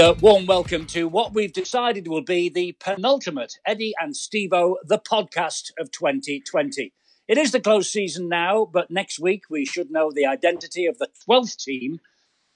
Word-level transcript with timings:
a 0.00 0.14
warm 0.14 0.46
welcome 0.46 0.86
to 0.86 1.06
what 1.06 1.34
we've 1.34 1.52
decided 1.52 2.08
will 2.08 2.22
be 2.22 2.48
the 2.48 2.74
penultimate 2.80 3.58
Eddie 3.66 3.92
and 4.00 4.14
Stevo, 4.14 4.76
the 4.82 4.98
podcast 4.98 5.72
of 5.78 5.90
2020. 5.90 6.94
It 7.28 7.36
is 7.36 7.52
the 7.52 7.60
close 7.60 7.92
season 7.92 8.26
now, 8.26 8.64
but 8.64 8.90
next 8.90 9.20
week 9.20 9.42
we 9.50 9.66
should 9.66 9.90
know 9.90 10.10
the 10.10 10.24
identity 10.24 10.86
of 10.86 10.96
the 10.96 11.08
12th 11.28 11.62
team 11.62 12.00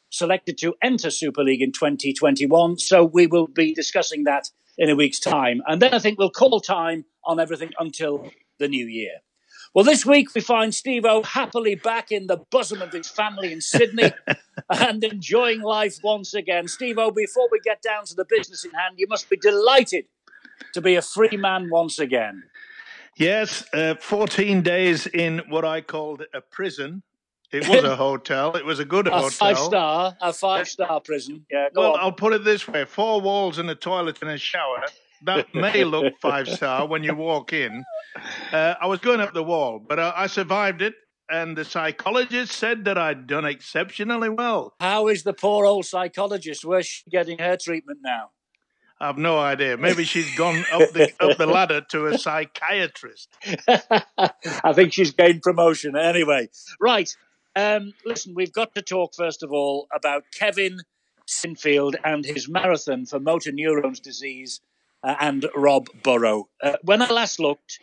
selected 0.08 0.56
to 0.58 0.74
enter 0.82 1.10
Super 1.10 1.44
League 1.44 1.60
in 1.60 1.72
2021. 1.72 2.78
So 2.78 3.04
we 3.04 3.26
will 3.26 3.46
be 3.46 3.74
discussing 3.74 4.24
that 4.24 4.48
in 4.78 4.88
a 4.88 4.96
week's 4.96 5.20
time. 5.20 5.60
And 5.66 5.82
then 5.82 5.92
I 5.92 5.98
think 5.98 6.18
we'll 6.18 6.30
call 6.30 6.60
time 6.60 7.04
on 7.24 7.38
everything 7.38 7.72
until 7.78 8.30
the 8.58 8.69
new 8.69 8.86
year. 8.86 9.19
Well, 9.75 9.84
this 9.84 10.06
week 10.06 10.33
we 10.34 10.41
find 10.41 10.72
Steve 10.72 11.05
O 11.05 11.22
happily 11.25 11.75
back 11.75 12.12
in 12.12 12.28
the 12.28 12.36
bosom 12.50 12.80
of 12.80 12.92
his 12.92 13.08
family 13.08 13.53
in 13.53 13.61
Sydney 13.61 14.12
and 14.70 15.03
enjoying 15.03 15.62
life 15.62 15.97
once 16.05 16.33
again. 16.33 16.69
Steve 16.69 16.97
O, 16.98 17.11
before 17.11 17.48
we 17.50 17.58
get 17.64 17.83
down 17.83 18.05
to 18.06 18.14
the 18.14 18.25
business 18.25 18.64
in 18.64 18.70
hand, 18.70 18.94
you 18.98 19.08
must 19.08 19.28
be 19.28 19.36
delighted 19.36 20.05
to 20.75 20.81
be 20.81 20.94
a 20.94 21.03
free 21.03 21.36
man 21.36 21.69
once 21.70 21.98
again. 21.98 22.44
Yes, 23.16 23.64
uh, 23.72 23.97
14 24.00 24.62
days 24.62 25.08
in 25.08 25.42
what 25.48 25.64
I 25.64 25.81
called 25.81 26.22
a 26.33 26.41
prison. 26.41 27.03
It 27.50 27.69
was 27.69 27.83
a 27.83 27.97
hotel. 28.06 28.55
It 28.56 28.64
was 28.64 28.78
a 28.78 28.84
good 28.84 29.09
A 29.09 29.11
hotel. 29.12 29.31
five 29.31 29.59
star, 29.59 30.16
a 30.20 30.33
five 30.33 30.69
star 30.69 31.00
prison. 31.00 31.47
Yeah, 31.50 31.69
go 31.75 31.81
Well, 31.81 31.92
on. 31.94 32.00
I'll 32.00 32.12
put 32.12 32.33
it 32.33 32.44
this 32.44 32.69
way 32.69 32.84
four 32.84 33.20
walls 33.20 33.59
and 33.59 33.69
a 33.70 33.75
toilet 33.75 34.19
and 34.22 34.31
a 34.31 34.38
shower. 34.38 34.84
That 35.25 35.47
may 35.55 35.84
look 35.84 36.14
five 36.20 36.48
star 36.48 36.86
when 36.86 37.03
you 37.03 37.14
walk 37.14 37.53
in. 37.53 37.84
Uh, 38.53 38.75
I 38.80 38.86
was 38.86 39.00
going 39.00 39.20
up 39.20 39.34
the 39.34 39.42
wall, 39.42 39.78
but 39.86 39.98
uh, 39.98 40.12
I 40.14 40.27
survived 40.27 40.83
it. 40.83 40.94
And 41.31 41.56
the 41.56 41.64
psychologist 41.64 42.53
said 42.53 42.84
that 42.84 42.98
I'd 42.98 43.27
done 43.27 43.47
exceptionally 43.47 44.28
well. 44.28 44.75
How 44.78 45.08
is 45.08 45.22
the 45.22 45.33
poor 45.33 45.64
old 45.64 45.86
psychologist? 45.86 46.66
Where's 46.66 46.86
she 46.86 47.08
getting 47.08 47.39
her 47.39 47.56
treatment 47.56 48.00
now? 48.05 48.31
I've 49.00 49.16
no 49.16 49.39
idea. 49.39 49.78
Maybe 49.78 50.05
she's 50.05 50.34
gone 50.36 50.64
up 50.70 50.91
the 50.91 51.12
up 51.20 51.38
the 51.38 51.47
ladder 51.47 51.81
to 51.91 52.06
a 52.06 52.19
psychiatrist. 52.19 53.28
I 53.69 54.72
think 54.75 54.92
she's 54.92 55.12
gained 55.12 55.42
promotion. 55.42 55.97
Anyway, 55.97 56.50
right. 56.78 57.11
Um, 57.56 57.94
listen, 58.05 58.34
we've 58.34 58.53
got 58.53 58.75
to 58.75 58.83
talk 58.83 59.14
first 59.14 59.42
of 59.42 59.50
all 59.50 59.88
about 59.94 60.25
Kevin 60.33 60.81
Sinfield 61.27 61.94
and 62.05 62.25
his 62.25 62.48
marathon 62.48 63.06
for 63.06 63.19
motor 63.19 63.50
neurons 63.50 63.98
disease 63.98 64.61
uh, 65.05 65.16
and 65.20 65.47
Rob 65.55 65.88
Burrow. 66.02 66.48
Uh, 66.62 66.77
when 66.83 67.02
I 67.02 67.10
last 67.10 67.38
looked, 67.38 67.78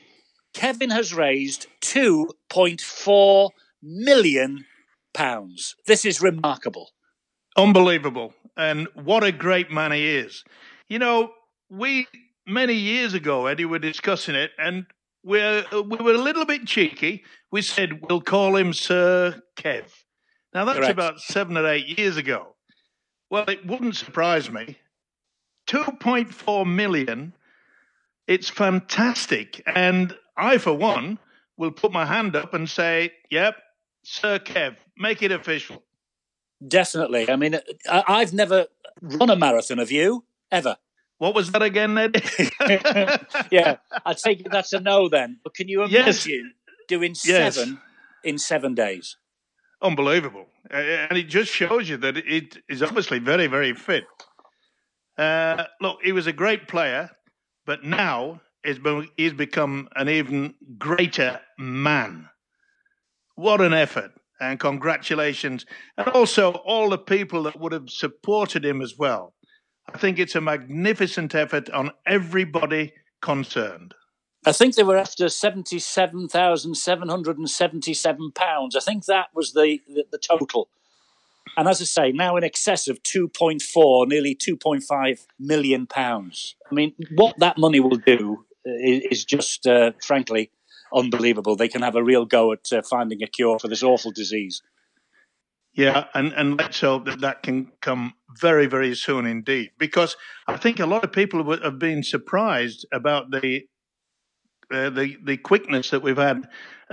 Kevin 0.53 0.89
has 0.89 1.13
raised 1.13 1.67
2.4 1.81 3.49
million 3.81 4.65
pounds. 5.13 5.75
This 5.87 6.03
is 6.03 6.21
remarkable. 6.21 6.89
Unbelievable. 7.57 8.33
And 8.57 8.87
what 8.95 9.23
a 9.23 9.31
great 9.31 9.71
man 9.71 9.91
he 9.91 10.07
is. 10.07 10.43
You 10.89 10.99
know, 10.99 11.31
we 11.69 12.07
many 12.47 12.73
years 12.73 13.13
ago, 13.13 13.45
Eddie, 13.45 13.65
were 13.65 13.79
discussing 13.79 14.35
it, 14.35 14.51
and 14.57 14.85
we're, 15.23 15.63
we 15.71 15.97
were 15.97 16.13
a 16.13 16.17
little 16.17 16.45
bit 16.45 16.65
cheeky. 16.65 17.23
We 17.51 17.61
said 17.61 18.01
we'll 18.09 18.21
call 18.21 18.55
him 18.55 18.73
Sir 18.73 19.41
Kev. 19.55 19.85
Now, 20.53 20.65
that's 20.65 20.79
Correct. 20.79 20.91
about 20.91 21.19
seven 21.21 21.57
or 21.57 21.67
eight 21.67 21.97
years 21.97 22.17
ago. 22.17 22.55
Well, 23.29 23.45
it 23.47 23.65
wouldn't 23.65 23.95
surprise 23.95 24.51
me. 24.51 24.77
2.4 25.71 26.65
million. 26.67 27.33
It's 28.27 28.49
fantastic. 28.49 29.63
And 29.65 30.15
I, 30.35 30.57
for 30.57 30.73
one, 30.73 31.17
will 31.57 31.71
put 31.71 31.91
my 31.93 32.05
hand 32.05 32.35
up 32.35 32.53
and 32.53 32.69
say, 32.69 33.13
yep, 33.29 33.55
Sir 34.03 34.37
Kev, 34.39 34.75
make 34.97 35.23
it 35.23 35.31
official. 35.31 35.81
Definitely. 36.67 37.29
I 37.29 37.35
mean, 37.37 37.57
I've 37.89 38.33
never 38.33 38.67
run 39.01 39.29
a 39.29 39.35
marathon. 39.35 39.77
Have 39.77 39.91
you? 39.91 40.25
Ever? 40.51 40.75
What 41.19 41.33
was 41.35 41.51
that 41.51 41.61
again, 41.61 41.97
Eddie? 41.97 42.21
yeah, 43.51 43.77
I 44.05 44.13
take 44.13 44.41
it 44.41 44.51
that's 44.51 44.73
a 44.73 44.79
no 44.79 45.07
then. 45.07 45.39
But 45.43 45.53
can 45.55 45.67
you 45.69 45.85
Yes. 45.87 46.25
imagine 46.25 46.53
doing 46.87 47.15
Yes. 47.23 47.55
seven 47.55 47.79
in 48.23 48.37
seven 48.37 48.75
days? 48.75 49.17
Unbelievable. 49.81 50.47
And 50.69 51.17
it 51.17 51.23
just 51.29 51.51
shows 51.51 51.89
you 51.89 51.97
that 51.97 52.17
it 52.17 52.57
is 52.69 52.83
obviously 52.83 53.19
very, 53.19 53.47
very 53.47 53.73
fit. 53.73 54.03
Uh, 55.17 55.65
look, 55.79 55.99
he 56.03 56.11
was 56.11 56.27
a 56.27 56.33
great 56.33 56.67
player, 56.67 57.11
but 57.65 57.83
now 57.83 58.41
he's, 58.63 58.79
be- 58.79 59.11
he's 59.17 59.33
become 59.33 59.87
an 59.95 60.09
even 60.09 60.55
greater 60.77 61.41
man. 61.59 62.29
What 63.35 63.61
an 63.61 63.73
effort. 63.73 64.11
And 64.39 64.59
congratulations. 64.59 65.67
And 65.97 66.07
also 66.07 66.53
all 66.53 66.89
the 66.89 66.97
people 66.97 67.43
that 67.43 67.59
would 67.59 67.73
have 67.73 67.89
supported 67.89 68.65
him 68.65 68.81
as 68.81 68.97
well. 68.97 69.35
I 69.93 69.97
think 69.97 70.17
it's 70.17 70.35
a 70.35 70.41
magnificent 70.41 71.35
effort 71.35 71.69
on 71.69 71.91
everybody 72.07 72.93
concerned. 73.21 73.93
I 74.43 74.51
think 74.51 74.73
they 74.73 74.83
were 74.83 74.97
after 74.97 75.29
seventy-seven 75.29 76.29
thousand 76.29 76.73
seven 76.73 77.09
hundred 77.09 77.37
and 77.37 77.47
seventy-seven 77.47 78.31
pounds. 78.31 78.75
I 78.75 78.79
think 78.79 79.05
that 79.05 79.27
was 79.35 79.53
the, 79.53 79.79
the 79.87 80.05
the 80.11 80.17
total. 80.17 80.69
And 81.57 81.67
as 81.67 81.81
I 81.81 81.85
say, 81.85 82.11
now 82.11 82.37
in 82.37 82.43
excess 82.43 82.87
of 82.87 83.03
two 83.03 83.27
point 83.27 83.61
four, 83.61 84.07
nearly 84.07 84.35
two 84.35 84.55
point 84.55 84.83
five 84.83 85.25
million 85.39 85.85
pounds. 85.87 86.55
I 86.71 86.73
mean, 86.73 86.93
what 87.15 87.37
that 87.39 87.57
money 87.57 87.79
will 87.79 87.97
do 87.97 88.45
uh, 88.65 88.71
is, 88.81 89.03
is 89.11 89.25
just, 89.25 89.67
uh, 89.67 89.91
frankly, 90.01 90.51
unbelievable. 90.93 91.55
They 91.55 91.67
can 91.67 91.81
have 91.81 91.95
a 91.95 92.03
real 92.03 92.25
go 92.25 92.53
at 92.53 92.71
uh, 92.71 92.81
finding 92.81 93.21
a 93.21 93.27
cure 93.27 93.59
for 93.59 93.67
this 93.67 93.83
awful 93.83 94.11
disease. 94.11 94.61
Yeah, 95.73 96.05
and, 96.13 96.33
and 96.33 96.57
let's 96.57 96.81
hope 96.81 97.05
that 97.05 97.21
that 97.21 97.43
can 97.43 97.71
come 97.81 98.13
very, 98.39 98.67
very 98.67 98.93
soon 98.93 99.25
indeed. 99.25 99.71
Because 99.77 100.17
I 100.47 100.57
think 100.57 100.79
a 100.79 100.85
lot 100.85 101.03
of 101.05 101.13
people 101.13 101.43
have 101.61 101.79
been 101.79 102.03
surprised 102.03 102.85
about 102.91 103.31
the 103.31 103.61
uh, 104.73 104.89
the 104.89 105.17
the 105.23 105.37
quickness 105.37 105.89
that 105.89 106.01
we've 106.01 106.17
had 106.17 106.47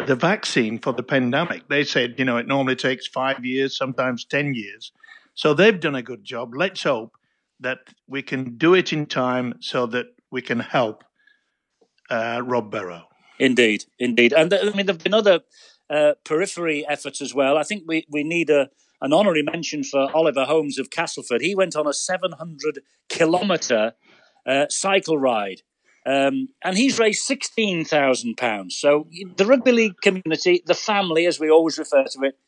the 0.06 0.16
vaccine 0.16 0.78
for 0.78 0.92
the 0.92 1.03
pandemic. 1.03 1.69
They 1.69 1.84
said, 1.84 2.14
you 2.19 2.25
know, 2.25 2.36
it 2.36 2.47
normally 2.47 2.76
takes 2.76 3.06
five 3.06 3.44
years, 3.44 3.76
sometimes 3.76 4.25
ten 4.25 4.54
years. 4.54 4.92
So 5.34 5.54
they've 5.54 5.78
done 5.78 5.94
a 5.94 6.03
good 6.03 6.25
job. 6.25 6.53
Let's 6.54 6.82
hope 6.82 7.16
that 7.60 7.78
we 8.06 8.22
can 8.22 8.56
do 8.56 8.75
it 8.75 8.92
in 8.92 9.06
time 9.06 9.54
so 9.60 9.86
that 9.86 10.06
we 10.31 10.42
can 10.42 10.60
help 10.60 11.04
uh, 12.10 12.42
Rob 12.44 12.70
Burrow. 12.70 13.04
Indeed, 13.38 13.84
indeed. 13.98 14.32
And 14.32 14.53
I 14.53 14.70
mean, 14.70 14.86
there 14.86 14.94
have 14.94 15.03
been 15.03 15.14
other 15.14 15.41
uh, 15.91 16.15
periphery 16.25 16.86
efforts 16.86 17.20
as 17.20 17.34
well. 17.34 17.56
I 17.56 17.62
think 17.62 17.84
we, 17.86 18.06
we 18.10 18.25
need 18.25 18.50
a, 18.50 18.69
an 19.00 19.12
honorary 19.12 19.42
mention 19.42 19.84
for 19.84 20.10
Oliver 20.15 20.44
Holmes 20.44 20.78
of 20.78 20.91
Castleford. 20.91 21.41
He 21.41 21.54
went 21.54 21.76
on 21.76 21.86
a 21.86 21.92
700 21.92 22.80
kilometre 23.09 23.92
uh, 24.47 24.66
cycle 24.68 25.18
ride. 25.18 25.62
Um, 26.09 26.49
and 26.65 26.77
he's 26.77 26.99
raised 26.99 27.28
£16,000. 27.28 28.72
So 28.72 29.07
the 29.37 29.45
rugby 29.45 29.72
league 29.72 30.01
community, 30.03 30.63
the 30.65 30.72
family, 30.72 31.27
as 31.27 31.39
we 31.39 31.51
always 31.51 31.78
refer 31.78 32.05
to 32.05 32.22
it, 32.22 32.39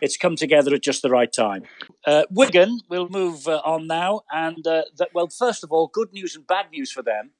it's 0.00 0.16
come 0.16 0.36
together 0.36 0.72
at 0.72 0.82
just 0.82 1.02
the 1.02 1.10
right 1.10 1.32
time. 1.32 1.64
Uh, 2.06 2.22
Wigan, 2.30 2.78
we'll 2.88 3.08
move 3.08 3.48
uh, 3.48 3.60
on 3.64 3.88
now. 3.88 4.20
And, 4.30 4.64
uh, 4.64 4.84
that, 4.98 5.08
well, 5.12 5.26
first 5.26 5.64
of 5.64 5.72
all, 5.72 5.88
good 5.88 6.12
news 6.12 6.36
and 6.36 6.46
bad 6.46 6.66
news 6.70 6.92
for 6.92 7.02
them. 7.02 7.32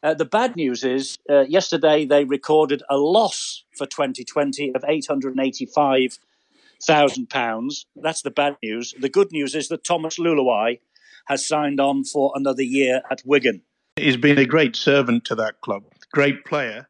Uh, 0.00 0.14
the 0.14 0.24
bad 0.24 0.54
news 0.54 0.84
is 0.84 1.18
uh, 1.28 1.40
yesterday 1.40 2.04
they 2.04 2.24
recorded 2.24 2.84
a 2.88 2.96
loss 2.96 3.64
for 3.76 3.86
2020 3.86 4.72
of 4.76 4.84
885,000 4.86 7.28
pounds. 7.28 7.86
That's 7.96 8.22
the 8.22 8.30
bad 8.30 8.58
news. 8.62 8.94
The 9.00 9.08
good 9.08 9.32
news 9.32 9.56
is 9.56 9.66
that 9.68 9.82
Thomas 9.82 10.20
Leuluai 10.20 10.78
has 11.26 11.44
signed 11.44 11.80
on 11.80 12.04
for 12.04 12.30
another 12.36 12.62
year 12.62 13.02
at 13.10 13.22
Wigan. 13.24 13.62
He's 13.96 14.18
been 14.18 14.38
a 14.38 14.44
great 14.44 14.76
servant 14.76 15.24
to 15.24 15.34
that 15.36 15.62
club, 15.62 15.84
great 16.12 16.44
player. 16.44 16.88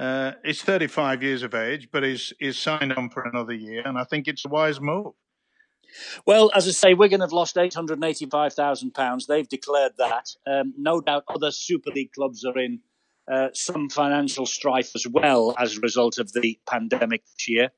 Uh, 0.00 0.32
he's 0.42 0.62
35 0.62 1.22
years 1.22 1.42
of 1.42 1.54
age, 1.54 1.88
but 1.92 2.02
he's, 2.02 2.32
he's 2.38 2.58
signed 2.58 2.94
on 2.94 3.10
for 3.10 3.22
another 3.24 3.52
year, 3.52 3.82
and 3.84 3.98
I 3.98 4.04
think 4.04 4.26
it's 4.26 4.44
a 4.44 4.48
wise 4.48 4.80
move. 4.80 5.12
Well, 6.26 6.50
as 6.54 6.66
I 6.66 6.70
say, 6.70 6.94
Wigan 6.94 7.20
have 7.20 7.32
lost 7.32 7.56
£885,000. 7.56 9.26
They've 9.26 9.48
declared 9.48 9.92
that. 9.98 10.30
Um, 10.46 10.74
no 10.78 11.00
doubt 11.00 11.24
other 11.28 11.50
Super 11.50 11.90
League 11.90 12.12
clubs 12.12 12.44
are 12.44 12.58
in 12.58 12.80
uh, 13.30 13.48
some 13.52 13.88
financial 13.90 14.46
strife 14.46 14.92
as 14.94 15.06
well 15.06 15.54
as 15.58 15.76
a 15.76 15.80
result 15.80 16.18
of 16.18 16.32
the 16.32 16.58
pandemic 16.66 17.24
this 17.26 17.48
year. 17.48 17.70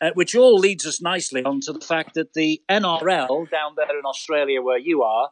Uh, 0.00 0.10
which 0.14 0.34
all 0.34 0.58
leads 0.58 0.86
us 0.86 1.02
nicely 1.02 1.44
on 1.44 1.60
to 1.60 1.74
the 1.74 1.80
fact 1.80 2.14
that 2.14 2.32
the 2.32 2.62
NRL 2.70 3.50
down 3.50 3.74
there 3.76 3.98
in 3.98 4.06
Australia, 4.06 4.62
where 4.62 4.78
you 4.78 5.02
are, 5.02 5.30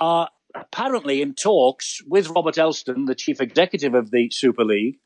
are 0.00 0.28
apparently 0.54 1.22
in 1.22 1.34
talks 1.34 2.00
with 2.06 2.28
Robert 2.28 2.56
Elstone, 2.56 3.06
the 3.06 3.14
chief 3.14 3.40
executive 3.40 3.94
of 3.94 4.10
the 4.10 4.28
Super 4.30 4.64
League, 4.64 4.98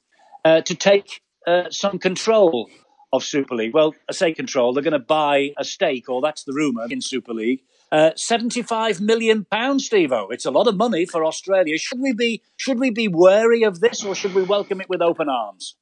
uh, 0.44 0.60
to 0.62 0.74
take 0.74 1.22
uh, 1.46 1.70
some 1.70 1.98
control 1.98 2.68
of 3.12 3.22
Super 3.22 3.54
League. 3.54 3.72
Well, 3.72 3.94
I 4.08 4.12
say 4.12 4.34
control, 4.34 4.72
they're 4.72 4.82
going 4.82 4.92
to 4.92 4.98
buy 4.98 5.52
a 5.56 5.64
stake, 5.64 6.08
or 6.08 6.20
that's 6.20 6.44
the 6.44 6.52
rumour 6.52 6.86
in 6.90 7.00
Super 7.00 7.32
League. 7.32 7.62
Uh, 7.92 8.10
75 8.16 9.00
million 9.00 9.44
pounds, 9.44 9.86
Steve-O. 9.86 10.28
It's 10.30 10.44
a 10.44 10.50
lot 10.50 10.66
of 10.66 10.76
money 10.76 11.06
for 11.06 11.24
Australia. 11.24 11.78
Should 11.78 12.00
we 12.00 12.12
be 12.12 12.42
should 12.56 12.80
we 12.80 12.90
be 12.90 13.06
wary 13.06 13.62
of 13.62 13.80
this, 13.80 14.04
or 14.04 14.14
should 14.14 14.34
we 14.34 14.42
welcome 14.42 14.80
it 14.80 14.88
with 14.88 15.00
open 15.00 15.28
arms? 15.28 15.76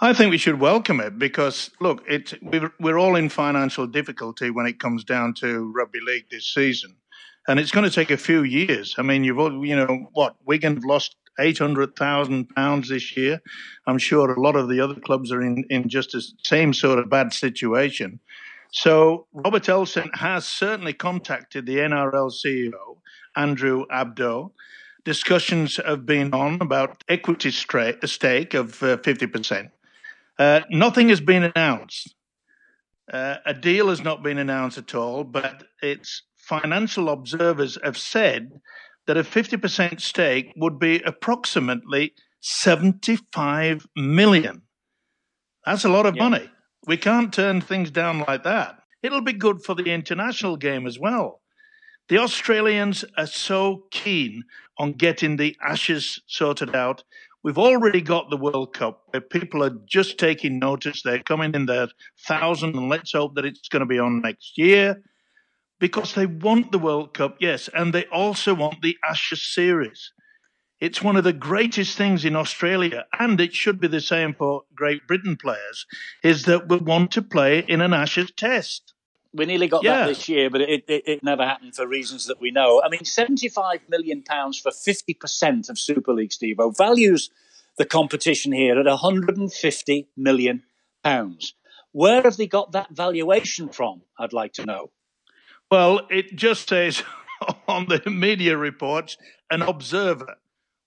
I 0.00 0.12
think 0.12 0.30
we 0.30 0.38
should 0.38 0.58
welcome 0.58 1.00
it 1.00 1.18
because 1.18 1.70
look, 1.80 2.02
it 2.08 2.34
we're, 2.42 2.72
we're 2.80 2.98
all 2.98 3.14
in 3.16 3.28
financial 3.28 3.86
difficulty 3.86 4.50
when 4.50 4.66
it 4.66 4.80
comes 4.80 5.04
down 5.04 5.34
to 5.34 5.70
rugby 5.74 6.00
league 6.00 6.30
this 6.30 6.46
season, 6.46 6.96
and 7.48 7.60
it's 7.60 7.70
going 7.70 7.88
to 7.88 7.94
take 7.94 8.10
a 8.10 8.16
few 8.16 8.42
years. 8.42 8.94
I 8.98 9.02
mean, 9.02 9.24
you've 9.24 9.38
all, 9.38 9.64
you 9.64 9.76
know 9.76 10.08
what 10.12 10.36
Wigan 10.44 10.76
have 10.76 10.84
lost 10.84 11.16
eight 11.38 11.58
hundred 11.58 11.96
thousand 11.96 12.48
pounds 12.54 12.88
this 12.88 13.16
year. 13.16 13.40
I'm 13.86 13.98
sure 13.98 14.30
a 14.30 14.40
lot 14.40 14.56
of 14.56 14.68
the 14.68 14.80
other 14.80 14.94
clubs 14.94 15.32
are 15.32 15.42
in 15.42 15.64
in 15.70 15.88
just 15.88 16.12
the 16.12 16.22
same 16.42 16.72
sort 16.72 16.98
of 16.98 17.10
bad 17.10 17.32
situation. 17.32 18.20
So 18.72 19.26
Robert 19.32 19.64
Elstone 19.64 20.14
has 20.16 20.46
certainly 20.46 20.92
contacted 20.92 21.66
the 21.66 21.76
NRL 21.76 22.32
CEO 22.32 22.98
Andrew 23.36 23.86
Abdo. 23.86 24.50
Discussions 25.04 25.78
have 25.84 26.06
been 26.06 26.32
on 26.32 26.58
about 26.60 27.04
equity 27.08 27.50
stake 27.50 28.54
of 28.54 28.82
uh, 28.82 28.96
fifty 28.98 29.26
percent. 29.26 29.70
Uh, 30.38 30.60
nothing 30.70 31.08
has 31.10 31.20
been 31.20 31.44
announced. 31.44 32.14
Uh, 33.12 33.36
a 33.44 33.52
deal 33.52 33.88
has 33.88 34.02
not 34.02 34.22
been 34.22 34.38
announced 34.38 34.78
at 34.78 34.94
all, 34.94 35.24
but 35.24 35.64
its 35.82 36.22
financial 36.48 37.08
observers 37.08 37.78
have 37.82 37.96
said 37.96 38.60
that 39.06 39.16
a 39.16 39.22
50% 39.22 40.00
stake 40.00 40.52
would 40.56 40.78
be 40.78 41.02
approximately 41.04 42.14
75 42.40 43.86
million. 43.96 44.62
That's 45.64 45.84
a 45.84 45.88
lot 45.88 46.06
of 46.06 46.16
yeah. 46.16 46.28
money. 46.28 46.50
We 46.86 46.96
can't 46.96 47.32
turn 47.32 47.60
things 47.60 47.90
down 47.90 48.24
like 48.28 48.44
that. 48.44 48.78
It'll 49.02 49.22
be 49.22 49.32
good 49.32 49.62
for 49.62 49.74
the 49.74 49.92
international 49.92 50.56
game 50.56 50.86
as 50.86 50.98
well. 50.98 51.40
The 52.08 52.18
Australians 52.18 53.04
are 53.16 53.26
so 53.26 53.84
keen 53.90 54.44
on 54.78 54.92
getting 54.92 55.36
the 55.36 55.56
Ashes 55.62 56.20
sorted 56.26 56.74
out 56.74 57.02
We've 57.44 57.58
already 57.58 58.00
got 58.00 58.30
the 58.30 58.38
World 58.38 58.72
Cup 58.72 59.02
where 59.10 59.20
people 59.20 59.62
are 59.62 59.76
just 59.86 60.16
taking 60.16 60.58
notice. 60.58 61.02
They're 61.02 61.22
coming 61.22 61.54
in 61.54 61.66
their 61.66 61.88
thousand, 62.26 62.74
and 62.74 62.88
let's 62.88 63.12
hope 63.12 63.34
that 63.34 63.44
it's 63.44 63.68
going 63.68 63.80
to 63.80 63.86
be 63.86 63.98
on 63.98 64.22
next 64.22 64.56
year 64.56 65.02
because 65.78 66.14
they 66.14 66.26
want 66.26 66.72
the 66.72 66.78
World 66.78 67.14
Cup, 67.14 67.36
yes, 67.40 67.68
and 67.74 67.92
they 67.92 68.04
also 68.06 68.54
want 68.54 68.82
the 68.82 68.96
Ashes 69.08 69.42
series. 69.42 70.12
It's 70.80 71.02
one 71.02 71.16
of 71.16 71.24
the 71.24 71.32
greatest 71.32 71.96
things 71.96 72.24
in 72.24 72.36
Australia, 72.36 73.06
and 73.18 73.40
it 73.40 73.54
should 73.54 73.80
be 73.80 73.88
the 73.88 74.00
same 74.00 74.34
for 74.34 74.62
Great 74.74 75.06
Britain 75.06 75.36
players, 75.36 75.86
is 76.22 76.44
that 76.44 76.68
we 76.68 76.76
want 76.76 77.10
to 77.12 77.22
play 77.22 77.60
in 77.60 77.80
an 77.80 77.92
Ashes 77.92 78.30
test. 78.36 78.92
We 79.32 79.46
nearly 79.46 79.66
got 79.66 79.82
yeah. 79.82 80.00
that 80.00 80.08
this 80.08 80.28
year, 80.28 80.48
but 80.48 80.60
it, 80.60 80.84
it, 80.86 81.02
it, 81.06 81.24
never 81.24 81.44
happened 81.44 81.74
for 81.74 81.88
reasons 81.88 82.26
that 82.26 82.40
we 82.40 82.52
know. 82.52 82.80
I 82.84 82.88
mean, 82.88 83.00
£75 83.00 83.80
million 83.88 84.22
for 84.22 84.70
50% 84.70 85.70
of 85.70 85.78
Super 85.78 86.12
League, 86.12 86.32
Steve 86.32 86.58
values 86.76 87.30
the 87.76 87.84
competition 87.84 88.52
here 88.52 88.78
at 88.78 88.86
£150 88.86 90.06
million. 90.16 90.62
Where 91.92 92.22
have 92.22 92.36
they 92.36 92.46
got 92.46 92.72
that 92.72 92.90
valuation 92.90 93.68
from? 93.68 94.02
I'd 94.18 94.32
like 94.32 94.52
to 94.54 94.66
know. 94.66 94.90
Well, 95.74 96.06
it 96.08 96.36
just 96.36 96.68
says 96.68 97.02
on 97.66 97.86
the 97.86 98.08
media 98.08 98.56
reports 98.56 99.16
an 99.50 99.60
observer. 99.60 100.36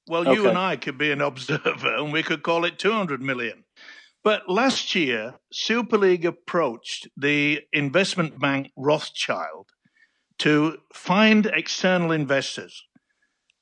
Well, 0.07 0.22
okay. 0.22 0.31
you 0.31 0.48
and 0.48 0.57
I 0.57 0.78
could 0.78 0.98
be 0.98 1.12
an 1.12 1.19
observer 1.19 1.94
and 1.98 2.13
we 2.13 2.24
could 2.24 2.42
call 2.42 2.63
it 2.63 2.80
200 2.80 3.22
million. 3.22 3.66
But 4.24 4.48
last 4.48 4.95
year, 4.95 5.36
Super 5.51 5.98
League 5.98 6.24
approached 6.24 7.10
the 7.18 7.63
investment 7.74 8.39
bank 8.39 8.72
Rothschild 8.78 9.72
to 10.38 10.78
find 10.94 11.48
external 11.48 12.13
investors. 12.13 12.86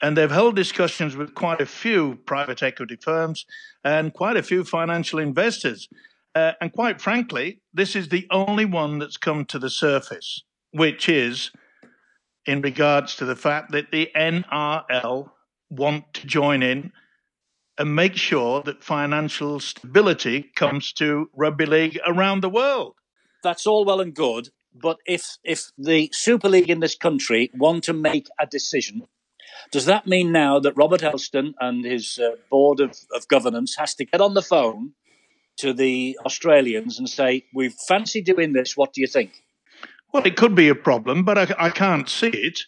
And 0.04 0.16
they've 0.16 0.30
held 0.30 0.56
discussions 0.56 1.16
with 1.16 1.33
quite 1.33 1.60
a 1.60 1.66
few 1.66 2.19
private 2.27 2.62
equity 2.62 2.98
firms 2.98 3.48
and 3.83 4.13
quite 4.13 4.38
a 4.38 4.44
few 4.44 4.63
financial 4.63 5.18
investors. 5.18 5.89
Uh, 6.36 6.51
and 6.62 6.72
quite 6.72 7.01
frankly, 7.01 7.62
this 7.74 7.95
is 7.95 8.10
the 8.10 8.27
only 8.30 8.66
one 8.66 9.00
that's 9.00 9.18
come 9.18 9.44
to 9.45 9.57
the 9.57 9.72
surface, 9.72 10.44
which 10.75 11.07
is 11.07 11.51
in 12.45 12.62
regards 12.62 13.16
to 13.16 13.25
the 13.25 13.36
fact 13.36 13.72
that 13.72 13.92
the 13.92 14.10
NRL 14.13 15.31
want 15.69 16.13
to 16.13 16.27
join 16.27 16.62
in 16.62 16.92
and 17.77 17.95
make 17.95 18.16
sure 18.16 18.62
that 18.63 18.83
financial 18.83 19.60
stability 19.62 20.51
comes 20.56 20.92
to 20.94 21.30
rugby 21.33 21.66
league 21.66 21.98
around 22.06 22.42
the 22.42 22.50
world. 22.50 22.95
That's 23.42 23.66
all 23.66 23.86
well 23.86 24.01
and 24.01 24.13
good, 24.13 24.50
but 24.74 24.98
if 25.06 25.38
if 25.44 25.72
the 25.77 26.10
Super 26.12 26.50
League 26.50 26.69
in 26.69 26.81
this 26.81 26.95
country 26.95 27.51
want 27.54 27.86
to 27.86 27.94
make 27.94 28.27
a 28.39 28.45
decision, 28.45 29.07
does 29.72 29.86
that 29.86 30.07
mean 30.07 30.31
now 30.31 30.60
that 30.60 30.75
Robert 30.75 31.01
Elstone 31.01 31.54
and 31.62 31.86
his 31.86 32.19
uh, 32.19 32.36
board 32.50 32.81
of, 32.81 32.98
of 33.13 33.27
governance 33.27 33.75
has 33.77 33.95
to 33.95 34.06
get 34.06 34.19
on 34.19 34.33
the 34.33 34.42
phone 34.42 34.92
to 35.57 35.74
the 35.74 36.18
Australians 36.25 37.00
and 37.00 37.10
say, 37.10 37.45
"We 37.54 37.69
fancy 37.88 38.22
doing 38.22 38.54
this. 38.54 38.75
What 38.75 38.94
do 38.94 39.00
you 39.00 39.07
think?" 39.07 39.44
Well, 40.15 40.25
it 40.25 40.38
could 40.38 40.56
be 40.56 40.69
a 40.69 40.75
problem, 40.75 41.25
but 41.25 41.38
I, 41.38 41.65
I 41.65 41.69
can't 41.69 42.07
see 42.07 42.29
it. 42.29 42.62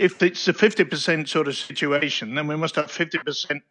If 0.00 0.20
it's 0.20 0.48
a 0.48 0.52
fifty 0.52 0.82
percent 0.82 1.28
sort 1.28 1.46
of 1.46 1.54
situation, 1.54 2.34
then 2.34 2.48
we 2.48 2.56
must 2.56 2.74
have 2.74 2.90
fifty 2.90 3.18
percent 3.18 3.62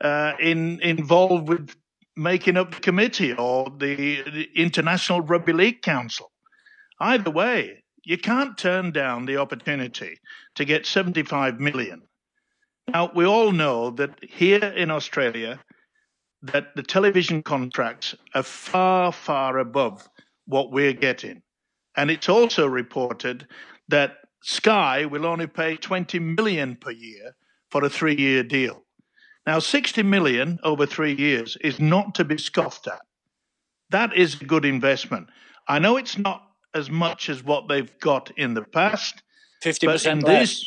uh, 0.00 0.32
in 0.40 0.80
involved 0.80 1.48
with 1.48 1.76
making 2.16 2.56
up 2.56 2.74
the 2.74 2.80
committee 2.80 3.32
or 3.34 3.70
the, 3.78 4.22
the, 4.22 4.48
International 4.56 5.20
Rugby 5.20 5.52
League 5.52 5.80
Council. 5.82 6.32
Either 6.98 7.30
way, 7.30 7.84
you 8.02 8.18
can't 8.18 8.58
turn 8.58 8.90
down 8.90 9.26
the 9.26 9.36
opportunity 9.36 10.18
to 10.56 10.64
get 10.64 10.86
75 10.86 11.60
million. 11.60 12.02
Now, 12.88 13.12
we 13.14 13.26
all 13.26 13.52
know 13.52 13.90
that 13.90 14.18
here 14.28 14.64
in 14.64 14.90
Australia, 14.90 15.60
that 16.42 16.74
the 16.74 16.82
television 16.82 17.44
contracts 17.44 18.16
are 18.34 18.42
far, 18.42 19.12
far 19.12 19.58
above 19.58 20.08
what 20.46 20.72
we're 20.72 20.94
getting. 20.94 21.42
And 21.96 22.10
it's 22.10 22.28
also 22.28 22.66
reported 22.66 23.46
that 23.88 24.16
Sky 24.42 25.04
will 25.04 25.26
only 25.26 25.46
pay 25.46 25.76
20 25.76 26.18
million 26.18 26.76
per 26.76 26.90
year 26.90 27.34
for 27.70 27.84
a 27.84 27.90
three 27.90 28.16
year 28.16 28.42
deal. 28.42 28.82
Now, 29.46 29.58
60 29.58 30.02
million 30.02 30.58
over 30.62 30.86
three 30.86 31.14
years 31.14 31.56
is 31.60 31.80
not 31.80 32.14
to 32.16 32.24
be 32.24 32.38
scoffed 32.38 32.86
at. 32.86 33.00
That 33.90 34.16
is 34.16 34.40
a 34.40 34.44
good 34.44 34.64
investment. 34.64 35.28
I 35.66 35.78
know 35.78 35.96
it's 35.96 36.16
not 36.16 36.42
as 36.74 36.90
much 36.90 37.28
as 37.28 37.42
what 37.42 37.68
they've 37.68 37.90
got 38.00 38.30
in 38.36 38.54
the 38.54 38.62
past. 38.62 39.22
50% 39.64 40.22
less. 40.22 40.64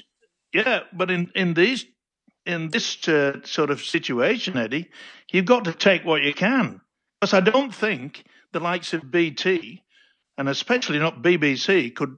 yeah, 0.53 0.81
but 0.91 1.09
in, 1.09 1.31
in 1.35 1.53
these 1.53 1.85
in 2.45 2.69
this 2.69 3.07
uh, 3.07 3.39
sort 3.43 3.69
of 3.69 3.81
situation, 3.81 4.57
Eddie, 4.57 4.89
you've 5.31 5.45
got 5.45 5.63
to 5.65 5.73
take 5.73 6.03
what 6.03 6.23
you 6.23 6.33
can. 6.33 6.81
Because 7.19 7.33
I 7.33 7.39
don't 7.39 7.73
think 7.73 8.25
the 8.51 8.59
likes 8.59 8.93
of 8.93 9.09
BT, 9.09 9.82
and 10.37 10.49
especially 10.49 10.99
not 10.99 11.21
BBC, 11.21 11.93
could 11.93 12.17